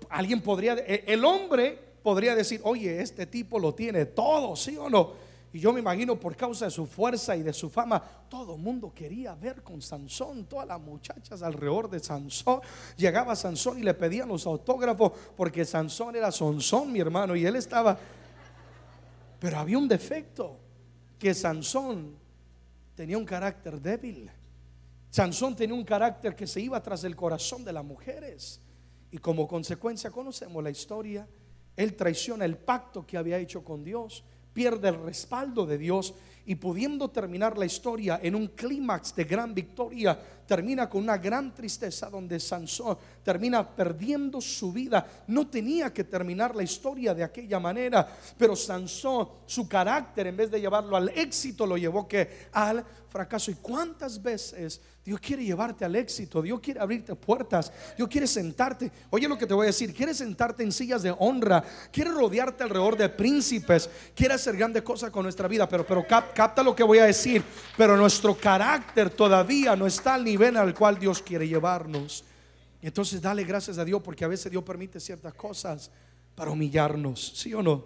[0.09, 4.89] alguien podría, eh, el hombre podría decir, oye, este tipo lo tiene todo, ¿sí o
[4.89, 5.24] no?
[5.55, 8.61] Y yo me imagino por causa de su fuerza y de su fama, todo el
[8.61, 12.59] mundo quería ver con Sansón, todas las muchachas alrededor de Sansón.
[12.97, 17.55] Llegaba Sansón y le pedían los autógrafos porque Sansón era Sansón, mi hermano, y él
[17.55, 17.97] estaba...
[19.39, 20.57] Pero había un defecto,
[21.17, 22.17] que Sansón
[22.93, 24.29] tenía un carácter débil.
[25.09, 28.59] Sansón tenía un carácter que se iba tras el corazón de las mujeres.
[29.09, 31.25] Y como consecuencia conocemos la historia
[31.75, 34.23] él traiciona el pacto que había hecho con Dios,
[34.55, 36.15] pierde el respaldo de Dios
[36.45, 41.53] y pudiendo terminar la historia en un clímax de gran victoria, termina con una gran
[41.53, 45.05] tristeza donde Sansón termina perdiendo su vida.
[45.27, 50.51] No tenía que terminar la historia de aquella manera, pero Sansón, su carácter, en vez
[50.51, 53.49] de llevarlo al éxito, lo llevó que al fracaso.
[53.49, 56.41] ¿Y cuántas veces Dios quiere llevarte al éxito?
[56.41, 57.71] Dios quiere abrirte puertas.
[57.95, 58.91] Dios quiere sentarte.
[59.09, 59.93] Oye lo que te voy a decir.
[59.93, 61.63] Quiere sentarte en sillas de honra.
[61.93, 63.89] Quiere rodearte alrededor de príncipes.
[64.13, 65.67] Quiere hacer grandes cosas con nuestra vida.
[65.69, 67.41] Pero, pero capta lo que voy a decir.
[67.77, 72.23] Pero nuestro carácter todavía no está al nivel al cual Dios quiere llevarnos.
[72.81, 75.89] Entonces dale gracias a Dios porque a veces Dios permite ciertas cosas
[76.35, 77.33] para humillarnos.
[77.35, 77.85] ¿Sí o no?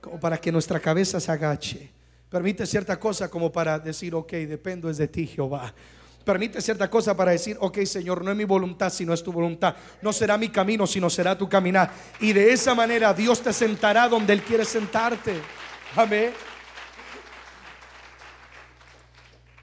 [0.00, 1.92] Como para que nuestra cabeza se agache
[2.32, 5.74] Permite cierta cosa como para decir, ok, dependo es de ti, Jehová.
[6.24, 9.76] Permite cierta cosa para decir, ok Señor, no es mi voluntad, sino es tu voluntad.
[10.00, 11.92] No será mi camino, sino será tu caminar.
[12.20, 15.34] Y de esa manera Dios te sentará donde Él quiere sentarte.
[15.94, 16.32] Amén.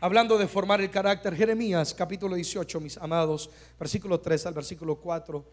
[0.01, 5.43] Hablando de formar el carácter, Jeremías capítulo 18, mis amados, versículo 3 al versículo 4.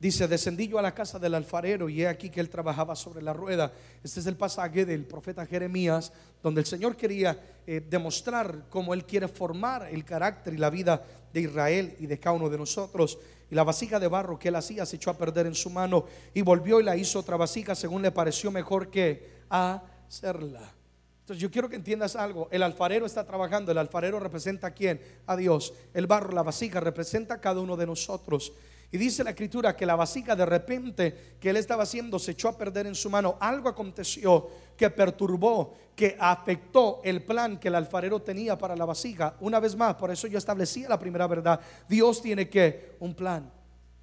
[0.00, 3.20] Dice, descendí yo a la casa del alfarero y he aquí que él trabajaba sobre
[3.20, 3.70] la rueda.
[4.02, 6.10] Este es el pasaje del profeta Jeremías,
[6.42, 11.04] donde el Señor quería eh, demostrar cómo él quiere formar el carácter y la vida
[11.30, 13.18] de Israel y de cada uno de nosotros.
[13.50, 16.06] Y la vasija de barro que él hacía se echó a perder en su mano
[16.32, 20.72] y volvió y la hizo otra vasija según le pareció mejor que hacerla.
[21.38, 22.48] Yo quiero que entiendas algo.
[22.50, 23.72] El alfarero está trabajando.
[23.72, 25.00] El alfarero representa a quién?
[25.26, 25.74] A Dios.
[25.94, 28.52] El barro, la vasija, representa a cada uno de nosotros.
[28.90, 32.48] Y dice la escritura que la vasija de repente que él estaba haciendo se echó
[32.48, 33.38] a perder en su mano.
[33.40, 39.34] Algo aconteció que perturbó, que afectó el plan que el alfarero tenía para la vasija.
[39.40, 41.58] Una vez más, por eso yo establecía la primera verdad.
[41.88, 43.50] Dios tiene que un plan.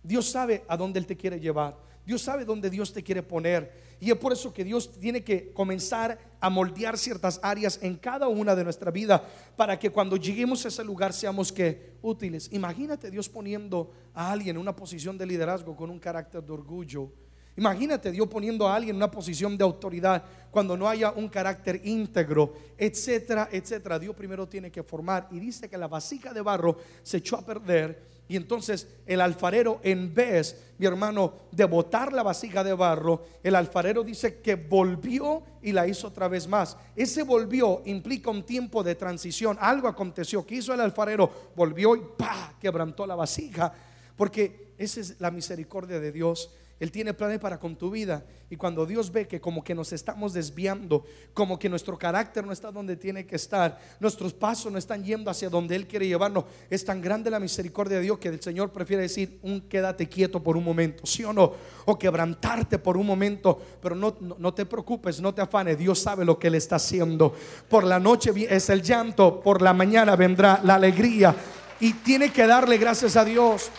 [0.02, 1.78] Dios sabe a dónde Él te quiere llevar.
[2.10, 3.72] Dios sabe dónde Dios te quiere poner.
[4.00, 8.28] Y es por eso que Dios tiene que comenzar a moldear ciertas áreas en cada
[8.28, 9.24] una de nuestra vida
[9.56, 11.54] para que cuando lleguemos a ese lugar seamos
[12.02, 12.50] útiles.
[12.52, 17.12] Imagínate Dios poniendo a alguien en una posición de liderazgo con un carácter de orgullo.
[17.56, 21.80] Imagínate Dios poniendo a alguien en una posición de autoridad cuando no haya un carácter
[21.84, 24.00] íntegro, etcétera, etcétera.
[24.00, 27.46] Dios primero tiene que formar y dice que la vasija de barro se echó a
[27.46, 33.26] perder y entonces el alfarero, en vez, mi hermano, de botar la vasija de barro,
[33.42, 36.78] el alfarero dice que volvió y la hizo otra vez más.
[36.96, 39.58] Ese volvió implica un tiempo de transición.
[39.60, 40.46] Algo aconteció.
[40.46, 41.52] ¿Qué hizo el alfarero?
[41.56, 42.54] Volvió y ¡pa!
[42.62, 43.74] quebrantó la vasija.
[44.16, 46.52] Porque esa es la misericordia de Dios.
[46.80, 48.24] Él tiene planes para con tu vida.
[48.50, 52.54] Y cuando Dios ve que como que nos estamos desviando, como que nuestro carácter no
[52.54, 56.46] está donde tiene que estar, nuestros pasos no están yendo hacia donde Él quiere llevarnos,
[56.70, 60.42] es tan grande la misericordia de Dios que el Señor prefiere decir, un quédate quieto
[60.42, 61.52] por un momento, ¿sí o no?
[61.86, 66.24] O quebrantarte por un momento, pero no, no, te preocupes, no te afanes, Dios sabe
[66.24, 67.34] lo que Él está haciendo.
[67.68, 71.36] Por la noche es el llanto, por la mañana vendrá la alegría.
[71.82, 73.70] Y tiene que darle gracias a Dios.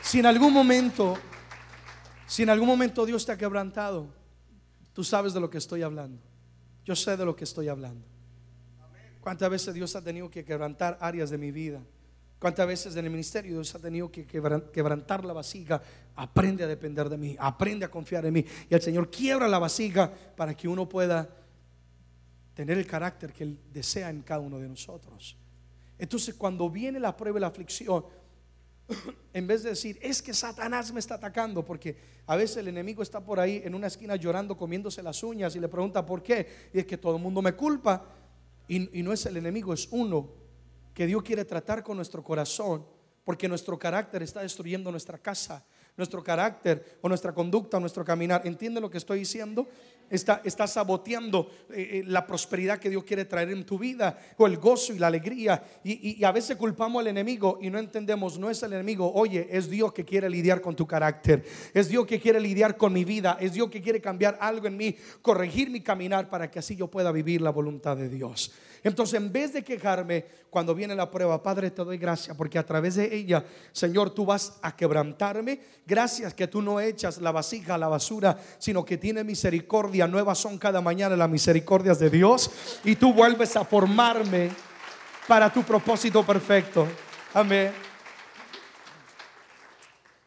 [0.00, 1.16] Si en algún momento
[2.26, 4.06] si en algún momento Dios te ha quebrantado,
[4.92, 6.22] tú sabes de lo que estoy hablando.
[6.84, 8.06] Yo sé de lo que estoy hablando.
[9.20, 11.80] ¿Cuántas veces Dios ha tenido que quebrantar áreas de mi vida?
[12.40, 15.80] ¿Cuántas veces en el ministerio Dios ha tenido que quebrantar la vasija?
[16.16, 18.44] Aprende a depender de mí, aprende a confiar en mí.
[18.68, 21.28] Y el Señor quiebra la vasija para que uno pueda
[22.52, 25.36] tener el carácter que Él desea en cada uno de nosotros.
[25.96, 28.04] Entonces cuando viene la prueba y la aflicción,
[29.32, 33.02] en vez de decir, es que Satanás me está atacando, porque a veces el enemigo
[33.02, 36.70] está por ahí en una esquina llorando, comiéndose las uñas y le pregunta por qué,
[36.72, 38.04] y es que todo el mundo me culpa,
[38.68, 40.30] y, no es el enemigo, es uno
[40.94, 42.86] que Dios quiere tratar con nuestro corazón,
[43.24, 45.64] porque nuestro carácter está destruyendo nuestra casa,
[45.96, 48.42] nuestro carácter o nuestra conducta nuestro caminar.
[48.44, 49.68] ¿Entiende lo que estoy diciendo?
[50.12, 54.58] Está, saboteando eh, eh, la prosperidad que Dios quiere traer en tu vida o el
[54.58, 55.64] gozo y la alegría.
[55.82, 59.48] Y, y, a veces culpamos al enemigo y no entendemos, no es el enemigo, oye,
[59.50, 63.04] es Dios que quiere lidiar con tu carácter, es Dios que quiere lidiar con mi
[63.04, 66.76] vida, es Dios que quiere cambiar algo en mí, corregir mi caminar para que así
[66.76, 68.52] yo pueda vivir la voluntad de Dios.
[68.84, 72.66] Entonces, en vez de quejarme cuando viene la prueba, Padre, te doy gracias porque a
[72.66, 75.60] través de ella, Señor, tú vas a quebrantarme.
[75.86, 80.08] Gracias que tú no echas la vasija a la basura, sino que tienes misericordia.
[80.08, 82.50] Nuevas son cada mañana las misericordias de Dios.
[82.84, 84.50] Y tú vuelves a formarme
[85.28, 86.88] para tu propósito perfecto.
[87.34, 87.72] Amén.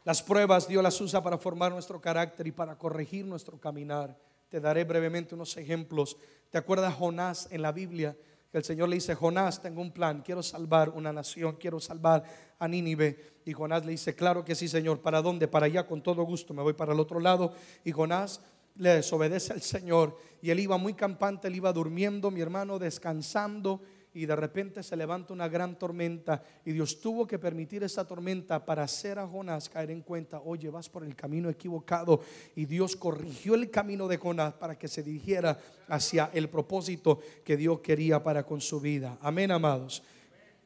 [0.06, 4.16] Las pruebas Dios las usa para formar nuestro carácter y para corregir nuestro caminar.
[4.50, 6.16] Te daré brevemente unos ejemplos.
[6.52, 8.16] ¿Te acuerdas Jonás en la Biblia?
[8.58, 12.24] El Señor le dice, Jonás, tengo un plan, quiero salvar una nación, quiero salvar
[12.60, 13.42] a Nínive.
[13.46, 15.48] Y Jonás le dice, claro que sí, Señor, ¿para dónde?
[15.48, 17.54] Para allá, con todo gusto, me voy para el otro lado.
[17.84, 18.42] Y Jonás
[18.78, 23.82] le desobedece al Señor y él iba muy campante, él iba durmiendo, mi hermano, descansando
[24.16, 28.66] y de repente se levanta una gran tormenta y Dios tuvo que permitir esa tormenta
[28.66, 32.22] para hacer a Jonás caer en cuenta, oye, vas por el camino equivocado
[32.56, 37.58] y Dios corrigió el camino de Jonás para que se dirigiera hacia el propósito que
[37.58, 39.18] Dios quería para con su vida.
[39.20, 40.02] Amén, amados.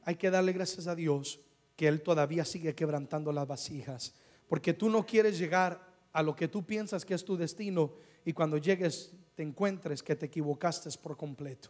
[0.03, 1.39] Hay que darle gracias a Dios
[1.75, 4.13] que Él todavía sigue quebrantando las vasijas,
[4.47, 5.81] porque tú no quieres llegar
[6.13, 10.15] a lo que tú piensas que es tu destino y cuando llegues te encuentres que
[10.15, 11.69] te equivocaste por completo.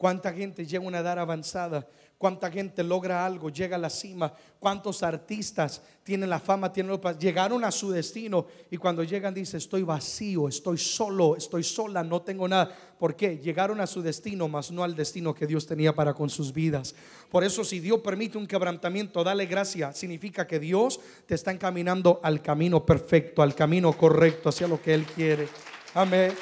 [0.00, 1.86] Cuánta gente llega a una edad avanzada,
[2.16, 7.62] cuánta gente logra algo, llega a la cima, cuántos artistas tienen la fama, tienen llegaron
[7.64, 12.48] a su destino y cuando llegan dice, estoy vacío, estoy solo, estoy sola, no tengo
[12.48, 12.74] nada.
[12.98, 13.36] ¿Por qué?
[13.36, 16.94] Llegaron a su destino, mas no al destino que Dios tenía para con sus vidas.
[17.30, 22.20] Por eso si Dios permite un quebrantamiento, dale gracia, significa que Dios te está encaminando
[22.22, 25.46] al camino perfecto, al camino correcto, hacia lo que Él quiere.
[25.92, 26.32] Amén.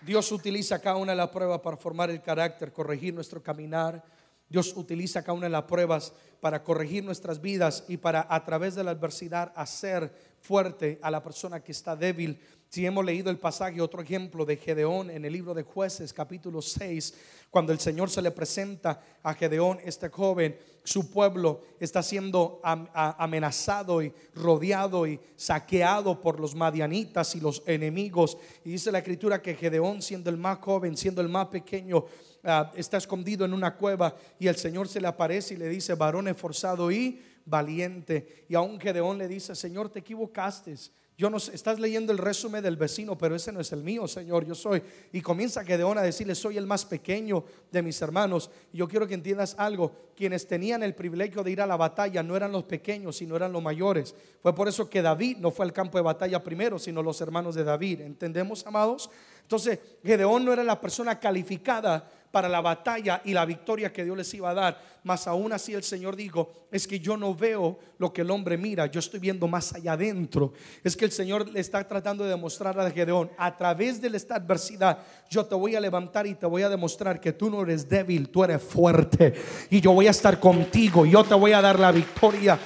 [0.00, 4.02] Dios utiliza cada una de las pruebas para formar el carácter, corregir nuestro caminar.
[4.50, 8.74] Dios utiliza cada una de las pruebas para corregir nuestras vidas y para a través
[8.74, 12.40] de la adversidad hacer fuerte a la persona que está débil.
[12.68, 16.62] Si hemos leído el pasaje, otro ejemplo de Gedeón en el libro de jueces, capítulo
[16.62, 17.14] 6,
[17.50, 24.02] cuando el Señor se le presenta a Gedeón, este joven, su pueblo está siendo amenazado
[24.02, 28.38] y rodeado y saqueado por los madianitas y los enemigos.
[28.64, 32.04] Y dice la escritura que Gedeón, siendo el más joven, siendo el más pequeño,
[32.44, 35.94] ah, está escondido en una cueva y el Señor se le aparece y le dice,
[35.94, 38.44] varón esforzado y valiente.
[38.48, 40.74] Y aún Gedeón le dice, Señor, te equivocaste.
[41.20, 44.46] Yo no estás leyendo el resumen del vecino, pero ese no es el mío, Señor,
[44.46, 44.82] yo soy.
[45.12, 48.50] Y comienza Gedeón a decirle, soy el más pequeño de mis hermanos.
[48.72, 52.22] Y yo quiero que entiendas algo, quienes tenían el privilegio de ir a la batalla
[52.22, 54.14] no eran los pequeños, sino eran los mayores.
[54.40, 57.54] Fue por eso que David no fue al campo de batalla primero, sino los hermanos
[57.54, 58.00] de David.
[58.00, 59.10] ¿Entendemos, amados?
[59.50, 64.16] Entonces, Gedeón no era la persona calificada para la batalla y la victoria que Dios
[64.16, 64.80] les iba a dar.
[65.02, 68.56] Mas aún así el Señor dijo, es que yo no veo lo que el hombre
[68.56, 70.52] mira, yo estoy viendo más allá adentro.
[70.84, 74.36] Es que el Señor le está tratando de demostrar a Gedeón, a través de esta
[74.36, 77.88] adversidad, yo te voy a levantar y te voy a demostrar que tú no eres
[77.88, 79.34] débil, tú eres fuerte.
[79.68, 82.56] Y yo voy a estar contigo, yo te voy a dar la victoria.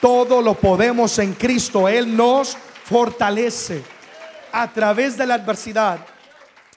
[0.00, 3.82] Todo lo podemos en Cristo, Él nos fortalece.
[4.52, 6.00] A través de la adversidad,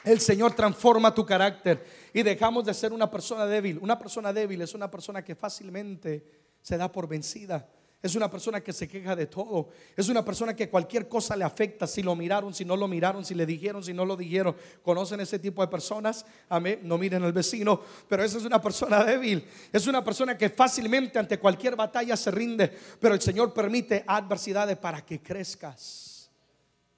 [0.04, 3.80] el Señor transforma tu carácter y dejamos de ser una persona débil.
[3.82, 6.26] Una persona débil es una persona que fácilmente
[6.62, 7.68] se da por vencida.
[8.04, 9.70] Es una persona que se queja de todo.
[9.96, 11.88] Es una persona que cualquier cosa le afecta.
[11.88, 14.58] Si lo miraron, si no lo miraron, si le dijeron, si no lo dijeron.
[14.82, 16.26] ¿Conocen ese tipo de personas?
[16.50, 16.82] Amén.
[16.84, 17.80] No miren al vecino.
[18.10, 19.48] Pero esa es una persona débil.
[19.72, 22.78] Es una persona que fácilmente ante cualquier batalla se rinde.
[23.00, 26.30] Pero el Señor permite adversidades para que crezcas.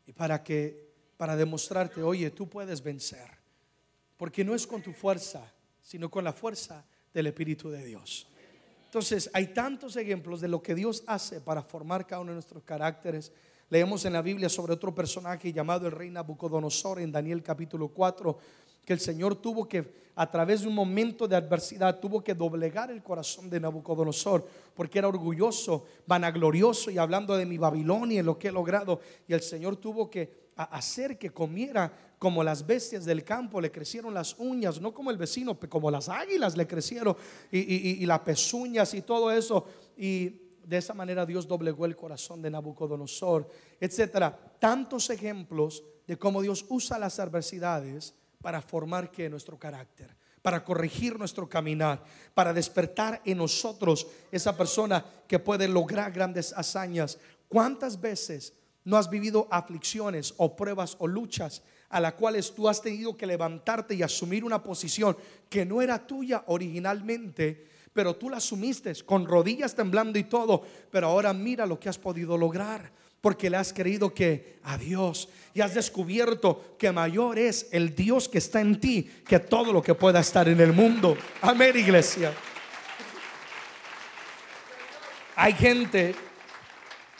[0.07, 0.84] Y para que,
[1.17, 3.29] para demostrarte, oye, tú puedes vencer.
[4.17, 5.51] Porque no es con tu fuerza,
[5.81, 8.27] sino con la fuerza del Espíritu de Dios.
[8.85, 12.63] Entonces, hay tantos ejemplos de lo que Dios hace para formar cada uno de nuestros
[12.63, 13.31] caracteres.
[13.69, 18.37] Leemos en la Biblia sobre otro personaje llamado el rey Nabucodonosor en Daniel capítulo 4,
[18.85, 22.89] que el Señor tuvo que, a través de un momento de adversidad, tuvo que doblegar
[22.89, 28.47] el corazón de Nabucodonosor, porque era orgulloso, vanaglorioso y hablando de mi Babilonia lo que
[28.47, 29.01] he logrado.
[29.27, 34.13] Y el Señor tuvo que hacer que comiera como las bestias del campo, le crecieron
[34.13, 37.15] las uñas, no como el vecino, como las águilas le crecieron
[37.51, 39.65] y, las pezuñas y todo eso.
[39.97, 44.35] Y de esa manera Dios doblegó el corazón de Nabucodonosor, etcétera.
[44.59, 51.19] Tantos ejemplos de cómo Dios usa las adversidades para formar que nuestro carácter, para corregir
[51.19, 57.17] nuestro caminar, para despertar en nosotros esa persona que puede lograr grandes hazañas.
[57.49, 58.53] ¿Cuántas veces
[58.85, 63.25] no has vivido aflicciones o pruebas o luchas a las cuales tú has tenido que
[63.25, 65.15] levantarte y asumir una posición
[65.49, 71.07] que no era tuya originalmente, pero tú la asumiste con rodillas temblando y todo, pero
[71.07, 72.91] ahora mira lo que has podido lograr.
[73.21, 78.29] Porque le has creído que a Dios y has descubierto que mayor es el Dios
[78.29, 81.17] que está en ti que todo lo que pueda estar en el mundo.
[81.41, 82.31] Amén, iglesia.
[85.35, 86.13] Hay gente,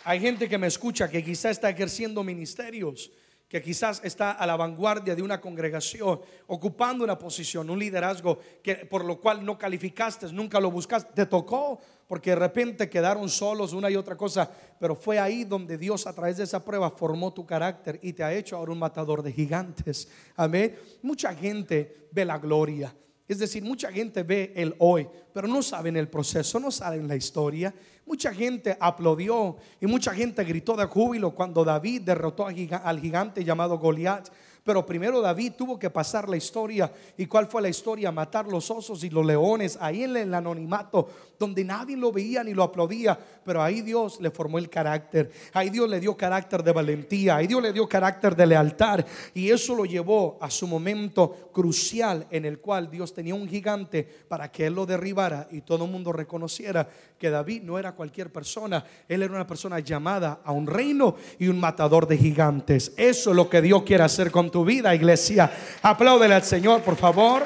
[0.06, 3.12] hay gente que me escucha que quizá está ejerciendo ministerios
[3.48, 8.76] que quizás está a la vanguardia de una congregación, ocupando una posición, un liderazgo que
[8.76, 13.74] por lo cual no calificaste, nunca lo buscaste, te tocó porque de repente quedaron solos
[13.74, 14.50] una y otra cosa,
[14.80, 18.24] pero fue ahí donde Dios a través de esa prueba formó tu carácter y te
[18.24, 20.08] ha hecho ahora un matador de gigantes.
[20.36, 20.76] Amén.
[21.02, 22.94] Mucha gente ve la gloria,
[23.28, 27.16] Es decir, mucha gente ve el hoy, pero no saben el proceso, no saben la
[27.16, 27.74] historia.
[28.06, 33.80] Mucha gente aplaudió y mucha gente gritó de júbilo cuando David derrotó al gigante llamado
[33.80, 34.30] Goliat.
[34.66, 36.92] Pero primero David tuvo que pasar la historia.
[37.18, 38.12] ¿Y cuál fue la historia?
[38.12, 41.08] Matar los osos y los leones ahí en el anonimato,
[41.38, 43.16] donde nadie lo veía ni lo aplaudía.
[43.46, 45.32] Pero ahí Dios le formó el carácter.
[45.54, 47.36] Ahí Dios le dio carácter de valentía.
[47.36, 49.06] Ahí Dios le dio carácter de lealtad.
[49.36, 54.04] Y eso lo llevó a su momento crucial en el cual Dios tenía un gigante
[54.28, 56.90] para que él lo derribara y todo el mundo reconociera
[57.20, 58.84] que David no era cualquier persona.
[59.08, 62.94] Él era una persona llamada a un reino y un matador de gigantes.
[62.98, 65.52] Eso es lo que Dios quiere hacer con tu vida, iglesia.
[65.82, 67.46] Apláudele al Señor, por favor.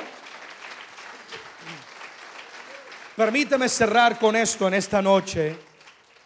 [3.15, 5.57] Permíteme cerrar con esto en esta noche.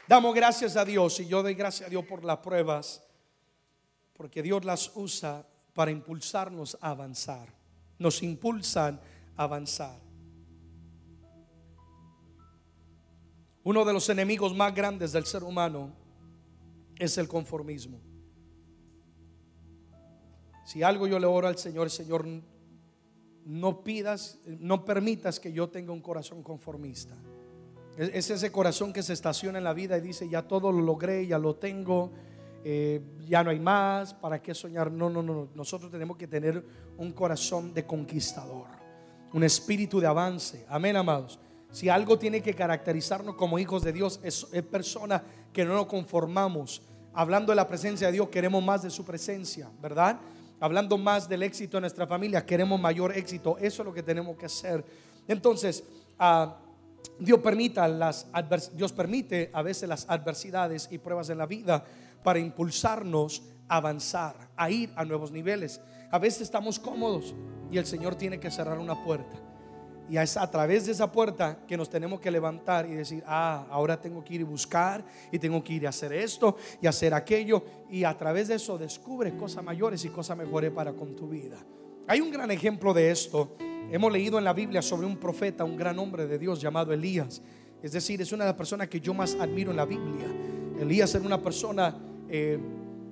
[0.09, 3.01] Damos gracias a Dios y yo doy gracias a Dios por las pruebas,
[4.11, 7.47] porque Dios las usa para impulsarnos a avanzar.
[7.97, 8.99] Nos impulsan
[9.37, 10.01] a avanzar.
[13.63, 15.93] Uno de los enemigos más grandes del ser humano
[16.99, 18.12] es el conformismo.
[20.73, 22.25] Si algo yo le oro al Señor, Señor,
[23.45, 27.13] no pidas, no permitas que yo tenga un corazón conformista.
[27.95, 31.27] Es ese corazón que se estaciona en la vida y dice, ya todo lo logré,
[31.27, 32.11] ya lo tengo,
[32.63, 34.91] eh, ya no hay más, ¿para qué soñar?
[34.91, 36.65] No, no, no, nosotros tenemos que tener
[36.97, 38.65] un corazón de conquistador,
[39.31, 40.65] un espíritu de avance.
[40.67, 41.39] Amén, amados.
[41.69, 45.85] Si algo tiene que caracterizarnos como hijos de Dios, es, es persona que no nos
[45.85, 46.81] conformamos.
[47.13, 50.19] Hablando de la presencia de Dios, queremos más de su presencia, ¿verdad?
[50.63, 53.57] Hablando más del éxito de nuestra familia, queremos mayor éxito.
[53.57, 54.81] Eso es lo que tenemos que hacer.
[55.27, 55.83] Entonces,
[56.17, 56.57] ah,
[57.19, 58.27] Dios, permita las
[58.73, 61.83] Dios permite a veces las adversidades y pruebas en la vida
[62.23, 65.81] para impulsarnos a avanzar, a ir a nuevos niveles.
[66.09, 67.35] A veces estamos cómodos
[67.69, 69.35] y el Señor tiene que cerrar una puerta.
[70.09, 73.65] Y es a través de esa puerta que nos tenemos que levantar y decir, ah,
[73.69, 77.13] ahora tengo que ir y buscar y tengo que ir a hacer esto y hacer
[77.13, 77.63] aquello.
[77.89, 81.57] Y a través de eso descubre cosas mayores y cosas mejores para con tu vida.
[82.07, 83.55] Hay un gran ejemplo de esto.
[83.91, 87.41] Hemos leído en la Biblia sobre un profeta, un gran hombre de Dios llamado Elías.
[87.81, 90.25] Es decir, es una de las personas que yo más admiro en la Biblia.
[90.79, 91.95] Elías era una persona
[92.29, 92.59] eh,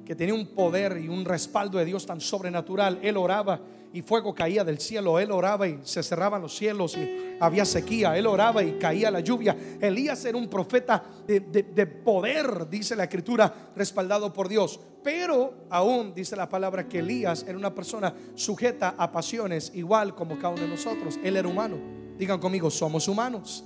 [0.06, 3.00] que tenía un poder y un respaldo de Dios tan sobrenatural.
[3.02, 3.62] Él oraba
[3.94, 5.20] y fuego caía del cielo.
[5.20, 8.18] Él oraba y se cerraban los cielos y había sequía.
[8.18, 9.56] Él oraba y caía la lluvia.
[9.80, 14.80] Elías era un profeta de, poder, dice la escritura, respaldado por Dios.
[15.04, 20.38] Pero aún dice la palabra que Elías era una persona sujeta a pasiones, igual como
[20.38, 21.20] cada uno de nosotros.
[21.24, 21.78] Él era humano.
[22.18, 23.64] Digan conmigo, somos humanos.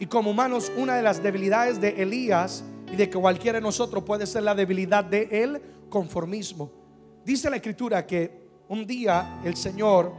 [0.00, 4.04] Y como humanos, una de las debilidades de Elías y de que cualquiera de nosotros
[4.04, 6.70] puede ser la debilidad de él conformismo.
[7.24, 10.12] Dice la escritura que un día el Señor,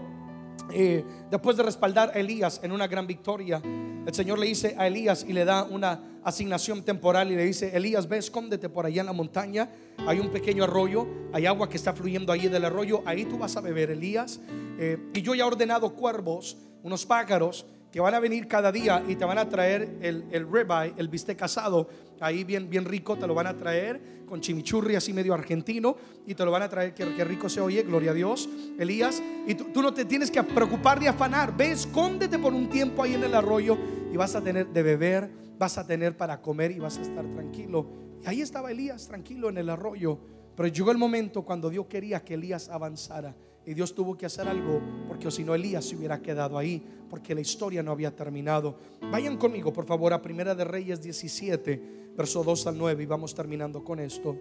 [0.71, 4.87] eh, después de respaldar a Elías en una gran victoria, el Señor le dice a
[4.87, 9.01] Elías y le da una asignación temporal y le dice, Elías, ve, escóndete por allá
[9.01, 9.69] en la montaña,
[10.07, 13.55] hay un pequeño arroyo, hay agua que está fluyendo ahí del arroyo, ahí tú vas
[13.55, 14.39] a beber, Elías.
[14.79, 19.03] Eh, y yo ya he ordenado cuervos, unos pájaros, que van a venir cada día
[19.07, 21.87] y te van a traer el, el ribeye, el bistec asado,
[22.19, 26.35] ahí bien, bien rico, te lo van a traer con chimichurri así medio argentino y
[26.35, 29.21] te lo van a traer, que, rico se oye, gloria a Dios, Elías.
[29.47, 33.15] Y tú, no te tienes que preocupar de afanar, ve, escóndete por un tiempo ahí
[33.15, 33.77] en el arroyo
[34.13, 37.25] y vas a tener de beber, vas a tener para comer y vas a estar
[37.25, 37.87] tranquilo.
[38.23, 40.19] Y ahí estaba Elías tranquilo en el arroyo,
[40.55, 43.35] pero llegó el momento cuando Dios quería que Elías avanzara.
[43.69, 47.35] Y Dios tuvo que hacer algo porque si no Elías se hubiera quedado ahí porque
[47.35, 48.75] la historia no había terminado.
[49.11, 53.35] Vayan conmigo, por favor, a Primera de Reyes 17, verso 2 al 9 y vamos
[53.35, 54.35] terminando con esto.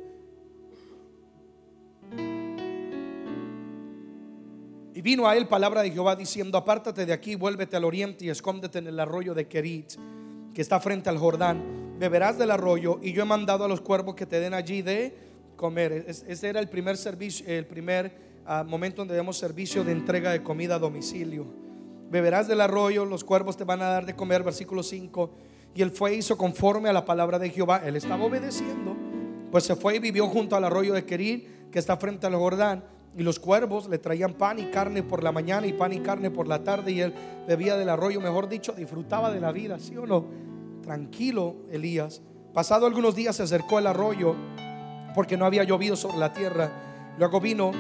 [4.95, 8.31] Y vino a él palabra de Jehová diciendo, apártate de aquí, vuélvete al oriente y
[8.31, 9.93] escóndete en el arroyo de Kerit,
[10.55, 11.99] que está frente al Jordán.
[11.99, 15.15] Beberás del arroyo y yo he mandado a los cuervos que te den allí de
[15.55, 16.07] comer.
[16.09, 18.28] Ese era el primer servicio, el primer
[18.67, 21.47] momento donde damos servicio de entrega de comida a domicilio.
[22.11, 25.31] Beberás del arroyo, los cuervos te van a dar de comer, versículo 5.
[25.75, 27.83] Y él fue hizo conforme a la palabra de Jehová.
[27.85, 28.97] Él estaba obedeciendo.
[29.51, 32.83] Pues se fue y vivió junto al arroyo de Querir, que está frente al Jordán.
[33.17, 36.31] Y los cuervos le traían pan y carne por la mañana y pan y carne
[36.31, 36.93] por la tarde.
[36.93, 37.15] Y él
[37.47, 40.25] bebía del arroyo, mejor dicho, disfrutaba de la vida, ¿sí o no?
[40.83, 42.23] Tranquilo, Elías.
[42.55, 44.35] Pasado algunos días se acercó al arroyo
[45.15, 46.71] porque no había llovido sobre la tierra.
[47.19, 47.73] Luego vino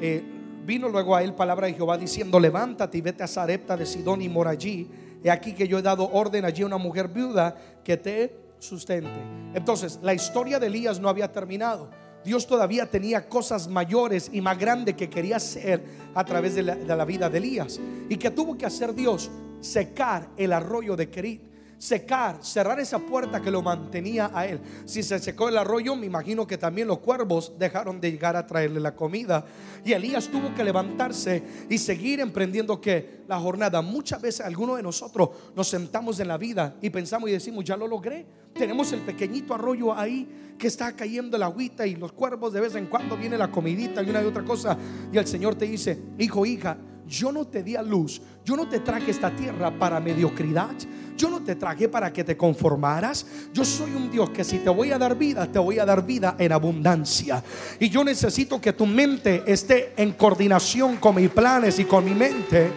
[0.00, 0.22] eh,
[0.64, 4.22] vino luego a él palabra de Jehová diciendo, levántate y vete a Sarepta de Sidón
[4.22, 4.88] y mora allí.
[5.22, 9.10] He aquí que yo he dado orden allí a una mujer viuda que te sustente.
[9.54, 11.90] Entonces, la historia de Elías no había terminado.
[12.24, 15.84] Dios todavía tenía cosas mayores y más grandes que quería hacer
[16.14, 17.78] a través de la, de la vida de Elías.
[18.08, 19.30] ¿Y que tuvo que hacer Dios?
[19.60, 21.53] Secar el arroyo de Kerit
[21.84, 24.58] secar, cerrar esa puerta que lo mantenía a él.
[24.86, 28.46] Si se secó el arroyo, me imagino que también los cuervos dejaron de llegar a
[28.46, 29.44] traerle la comida.
[29.84, 33.82] Y Elías tuvo que levantarse y seguir emprendiendo que la jornada.
[33.82, 37.76] Muchas veces algunos de nosotros nos sentamos en la vida y pensamos y decimos, ya
[37.76, 38.24] lo logré.
[38.54, 42.74] Tenemos el pequeñito arroyo ahí que está cayendo la agüita y los cuervos de vez
[42.76, 44.78] en cuando viene la comidita y una y otra cosa.
[45.12, 48.68] Y el Señor te dice, hijo, hija, yo no te di a luz, yo no
[48.68, 50.74] te traje esta tierra para mediocridad,
[51.16, 53.26] yo no te traje para que te conformaras.
[53.52, 56.04] Yo soy un Dios que si te voy a dar vida, te voy a dar
[56.04, 57.42] vida en abundancia.
[57.78, 62.14] Y yo necesito que tu mente esté en coordinación con mis planes y con mi
[62.14, 62.70] mente.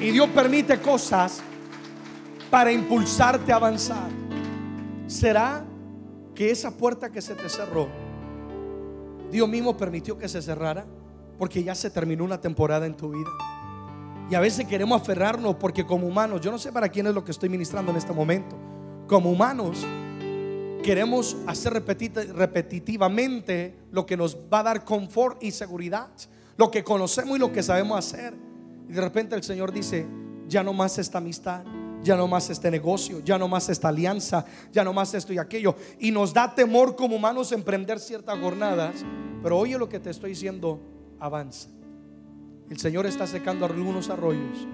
[0.00, 1.40] Y Dios permite cosas
[2.50, 4.10] para impulsarte a avanzar.
[5.06, 5.64] ¿Será
[6.34, 7.88] que esa puerta que se te cerró,
[9.30, 10.86] Dios mismo permitió que se cerrara?
[11.38, 13.30] Porque ya se terminó una temporada en tu vida.
[14.30, 17.24] Y a veces queremos aferrarnos porque como humanos, yo no sé para quién es lo
[17.24, 18.56] que estoy ministrando en este momento,
[19.06, 19.84] como humanos
[20.82, 26.08] queremos hacer repetitivamente lo que nos va a dar confort y seguridad,
[26.56, 28.34] lo que conocemos y lo que sabemos hacer.
[28.88, 30.06] Y de repente el Señor dice,
[30.48, 31.64] ya no más esta amistad,
[32.02, 35.38] ya no más este negocio, ya no más esta alianza, ya no más esto y
[35.38, 35.76] aquello.
[36.00, 39.04] Y nos da temor como humanos emprender ciertas jornadas.
[39.42, 40.80] Pero oye lo que te estoy diciendo,
[41.22, 41.68] avanza.
[42.68, 44.66] El Señor está secando algunos arroyos,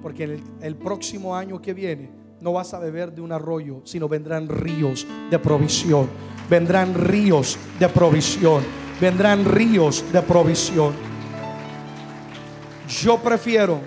[0.00, 4.08] porque el, el próximo año que viene no vas a beber de un arroyo, sino
[4.08, 6.08] vendrán ríos de provisión.
[6.48, 8.62] Vendrán ríos de provisión.
[9.00, 10.92] Vendrán ríos de provisión.
[12.88, 13.80] Yo prefiero,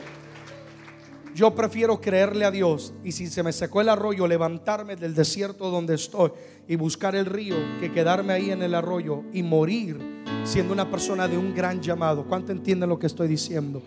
[1.33, 5.69] yo prefiero creerle a Dios y si se me secó el arroyo, levantarme del desierto
[5.69, 6.31] donde estoy
[6.67, 9.99] y buscar el río que quedarme ahí en el arroyo y morir
[10.43, 12.25] siendo una persona de un gran llamado.
[12.25, 13.81] ¿Cuánto entienden lo que estoy diciendo?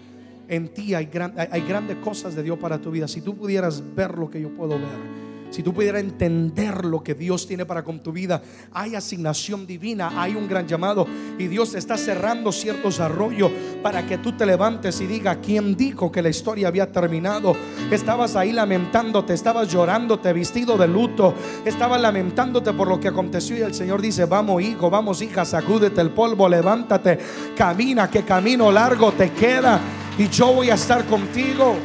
[0.49, 1.11] En ti hay,
[1.51, 3.09] hay grandes cosas de Dios para tu vida.
[3.09, 5.24] Si tú pudieras ver lo que yo puedo ver
[5.55, 8.42] si tú pudieras entender lo que Dios tiene para con tu vida,
[8.72, 11.07] hay asignación divina, hay un gran llamado
[11.38, 16.11] y Dios está cerrando ciertos arroyos para que tú te levantes y diga, ¿quién dijo
[16.11, 17.55] que la historia había terminado?
[17.92, 21.34] Estabas ahí lamentándote, estabas llorándote, vestido de luto,
[21.64, 26.00] estabas lamentándote por lo que aconteció y el Señor dice, vamos hijo, vamos hija, sacúdete
[26.00, 27.16] el polvo, levántate,
[27.57, 29.80] camina, que camino largo te queda
[30.18, 31.76] y yo voy a estar contigo.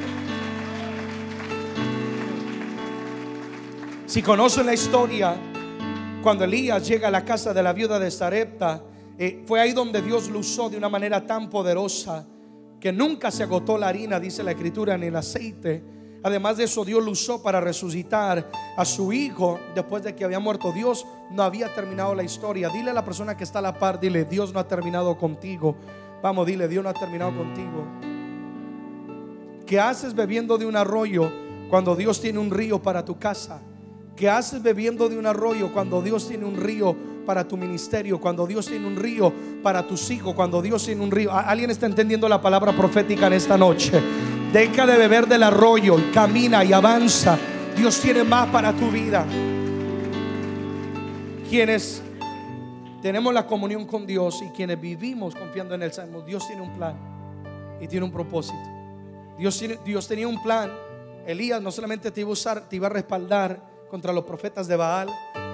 [4.09, 5.35] Si conocen la historia,
[6.23, 8.81] cuando Elías llega a la casa de la viuda de Sarepta,
[9.15, 12.25] eh, fue ahí donde Dios lo usó de una manera tan poderosa
[12.79, 15.83] que nunca se agotó la harina, dice la escritura, ni el aceite.
[16.23, 20.39] Además de eso, Dios lo usó para resucitar a su hijo después de que había
[20.39, 20.71] muerto.
[20.71, 22.69] Dios no había terminado la historia.
[22.69, 25.75] Dile a la persona que está a la par, dile, Dios no ha terminado contigo.
[26.23, 27.85] Vamos, dile, Dios no ha terminado contigo.
[29.67, 31.31] ¿Qué haces bebiendo de un arroyo
[31.69, 33.61] cuando Dios tiene un río para tu casa?
[34.19, 36.93] ¿Qué haces bebiendo de un arroyo cuando Dios tiene un río
[37.25, 39.31] para tu ministerio, cuando Dios tiene un río
[39.63, 41.31] para tus hijos, cuando Dios tiene un río?
[41.31, 43.93] ¿Alguien está entendiendo la palabra profética en esta noche?
[44.51, 47.39] Deja de beber del arroyo y camina y avanza.
[47.77, 49.25] Dios tiene más para tu vida.
[51.49, 52.01] Quienes
[53.01, 56.75] tenemos la comunión con Dios y quienes vivimos confiando en Él, sabemos Dios tiene un
[56.75, 56.93] plan
[57.79, 58.59] y tiene un propósito.
[59.37, 60.69] Dios, Dios tenía un plan.
[61.25, 64.75] Elías no solamente te iba a usar, te iba a respaldar contra los profetas de
[64.75, 65.09] Baal.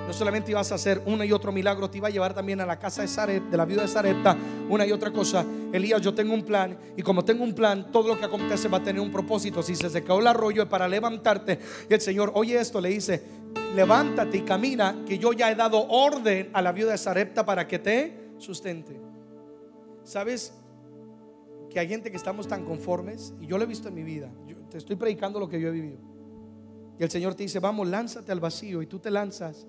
[0.06, 2.66] No solamente ibas a hacer una y otro milagro, te iba a llevar también a
[2.66, 4.38] la casa de Sarepta, de la viuda de Sarepta,
[4.70, 5.44] una y otra cosa.
[5.74, 8.78] Elías, yo tengo un plan y como tengo un plan, todo lo que acontece va
[8.78, 9.64] a tener un propósito.
[9.64, 11.60] Si se secó el arroyo es para levantarte.
[11.90, 13.24] Y el Señor, oye esto, le dice,
[13.74, 17.68] levántate y camina, que yo ya he dado orden a la viuda de Sarepta para
[17.68, 19.02] que te sustente.
[20.04, 20.54] ¿Sabes?
[21.72, 24.32] Que hay gente que estamos tan conformes, y yo lo he visto en mi vida.
[24.46, 26.15] Yo te estoy predicando lo que yo he vivido
[26.98, 28.82] y el Señor te dice, vamos, lánzate al vacío.
[28.82, 29.68] Y tú te lanzas.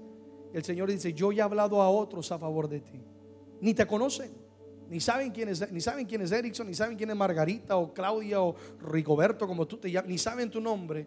[0.53, 3.03] Y el Señor dice, yo ya he hablado a otros a favor de ti.
[3.61, 4.31] Ni te conocen.
[4.89, 7.93] Ni saben quién es, ni saben quién es Erickson, ni saben quién es Margarita o
[7.93, 11.05] Claudia o Rigoberto, como tú te llamas, ni saben tu nombre.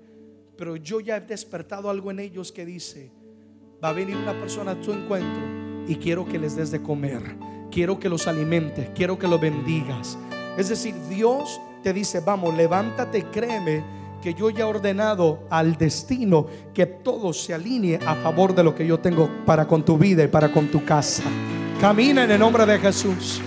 [0.57, 3.09] Pero yo ya he despertado algo en ellos que dice,
[3.81, 7.21] va a venir una persona a tu encuentro y quiero que les des de comer.
[7.71, 10.17] Quiero que los alimentes, quiero que los bendigas.
[10.57, 16.45] Es decir, Dios te dice, vamos, levántate, créeme que yo ya he ordenado al destino
[16.73, 20.23] que todo se alinee a favor de lo que yo tengo para con tu vida
[20.23, 21.23] y para con tu casa.
[21.79, 23.41] Camina en el nombre de Jesús.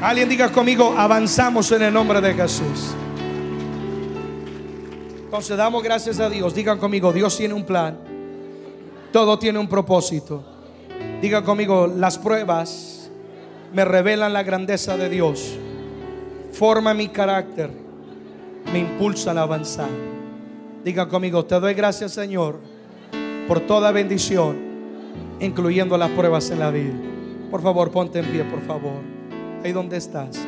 [0.00, 2.94] Alguien diga conmigo, avanzamos en el nombre de Jesús.
[5.24, 6.54] Entonces damos gracias a Dios.
[6.54, 7.98] Digan conmigo, Dios tiene un plan.
[9.12, 10.42] Todo tiene un propósito.
[11.20, 13.10] Diga conmigo, las pruebas
[13.72, 15.56] me revelan la grandeza de Dios,
[16.52, 17.70] forma mi carácter,
[18.72, 19.88] me impulsan a avanzar.
[20.84, 22.60] Diga conmigo, te doy gracias Señor
[23.46, 24.56] por toda bendición,
[25.40, 26.94] incluyendo las pruebas en la vida.
[27.50, 29.00] Por favor, ponte en pie, por favor.
[29.64, 30.38] Ahí donde estás.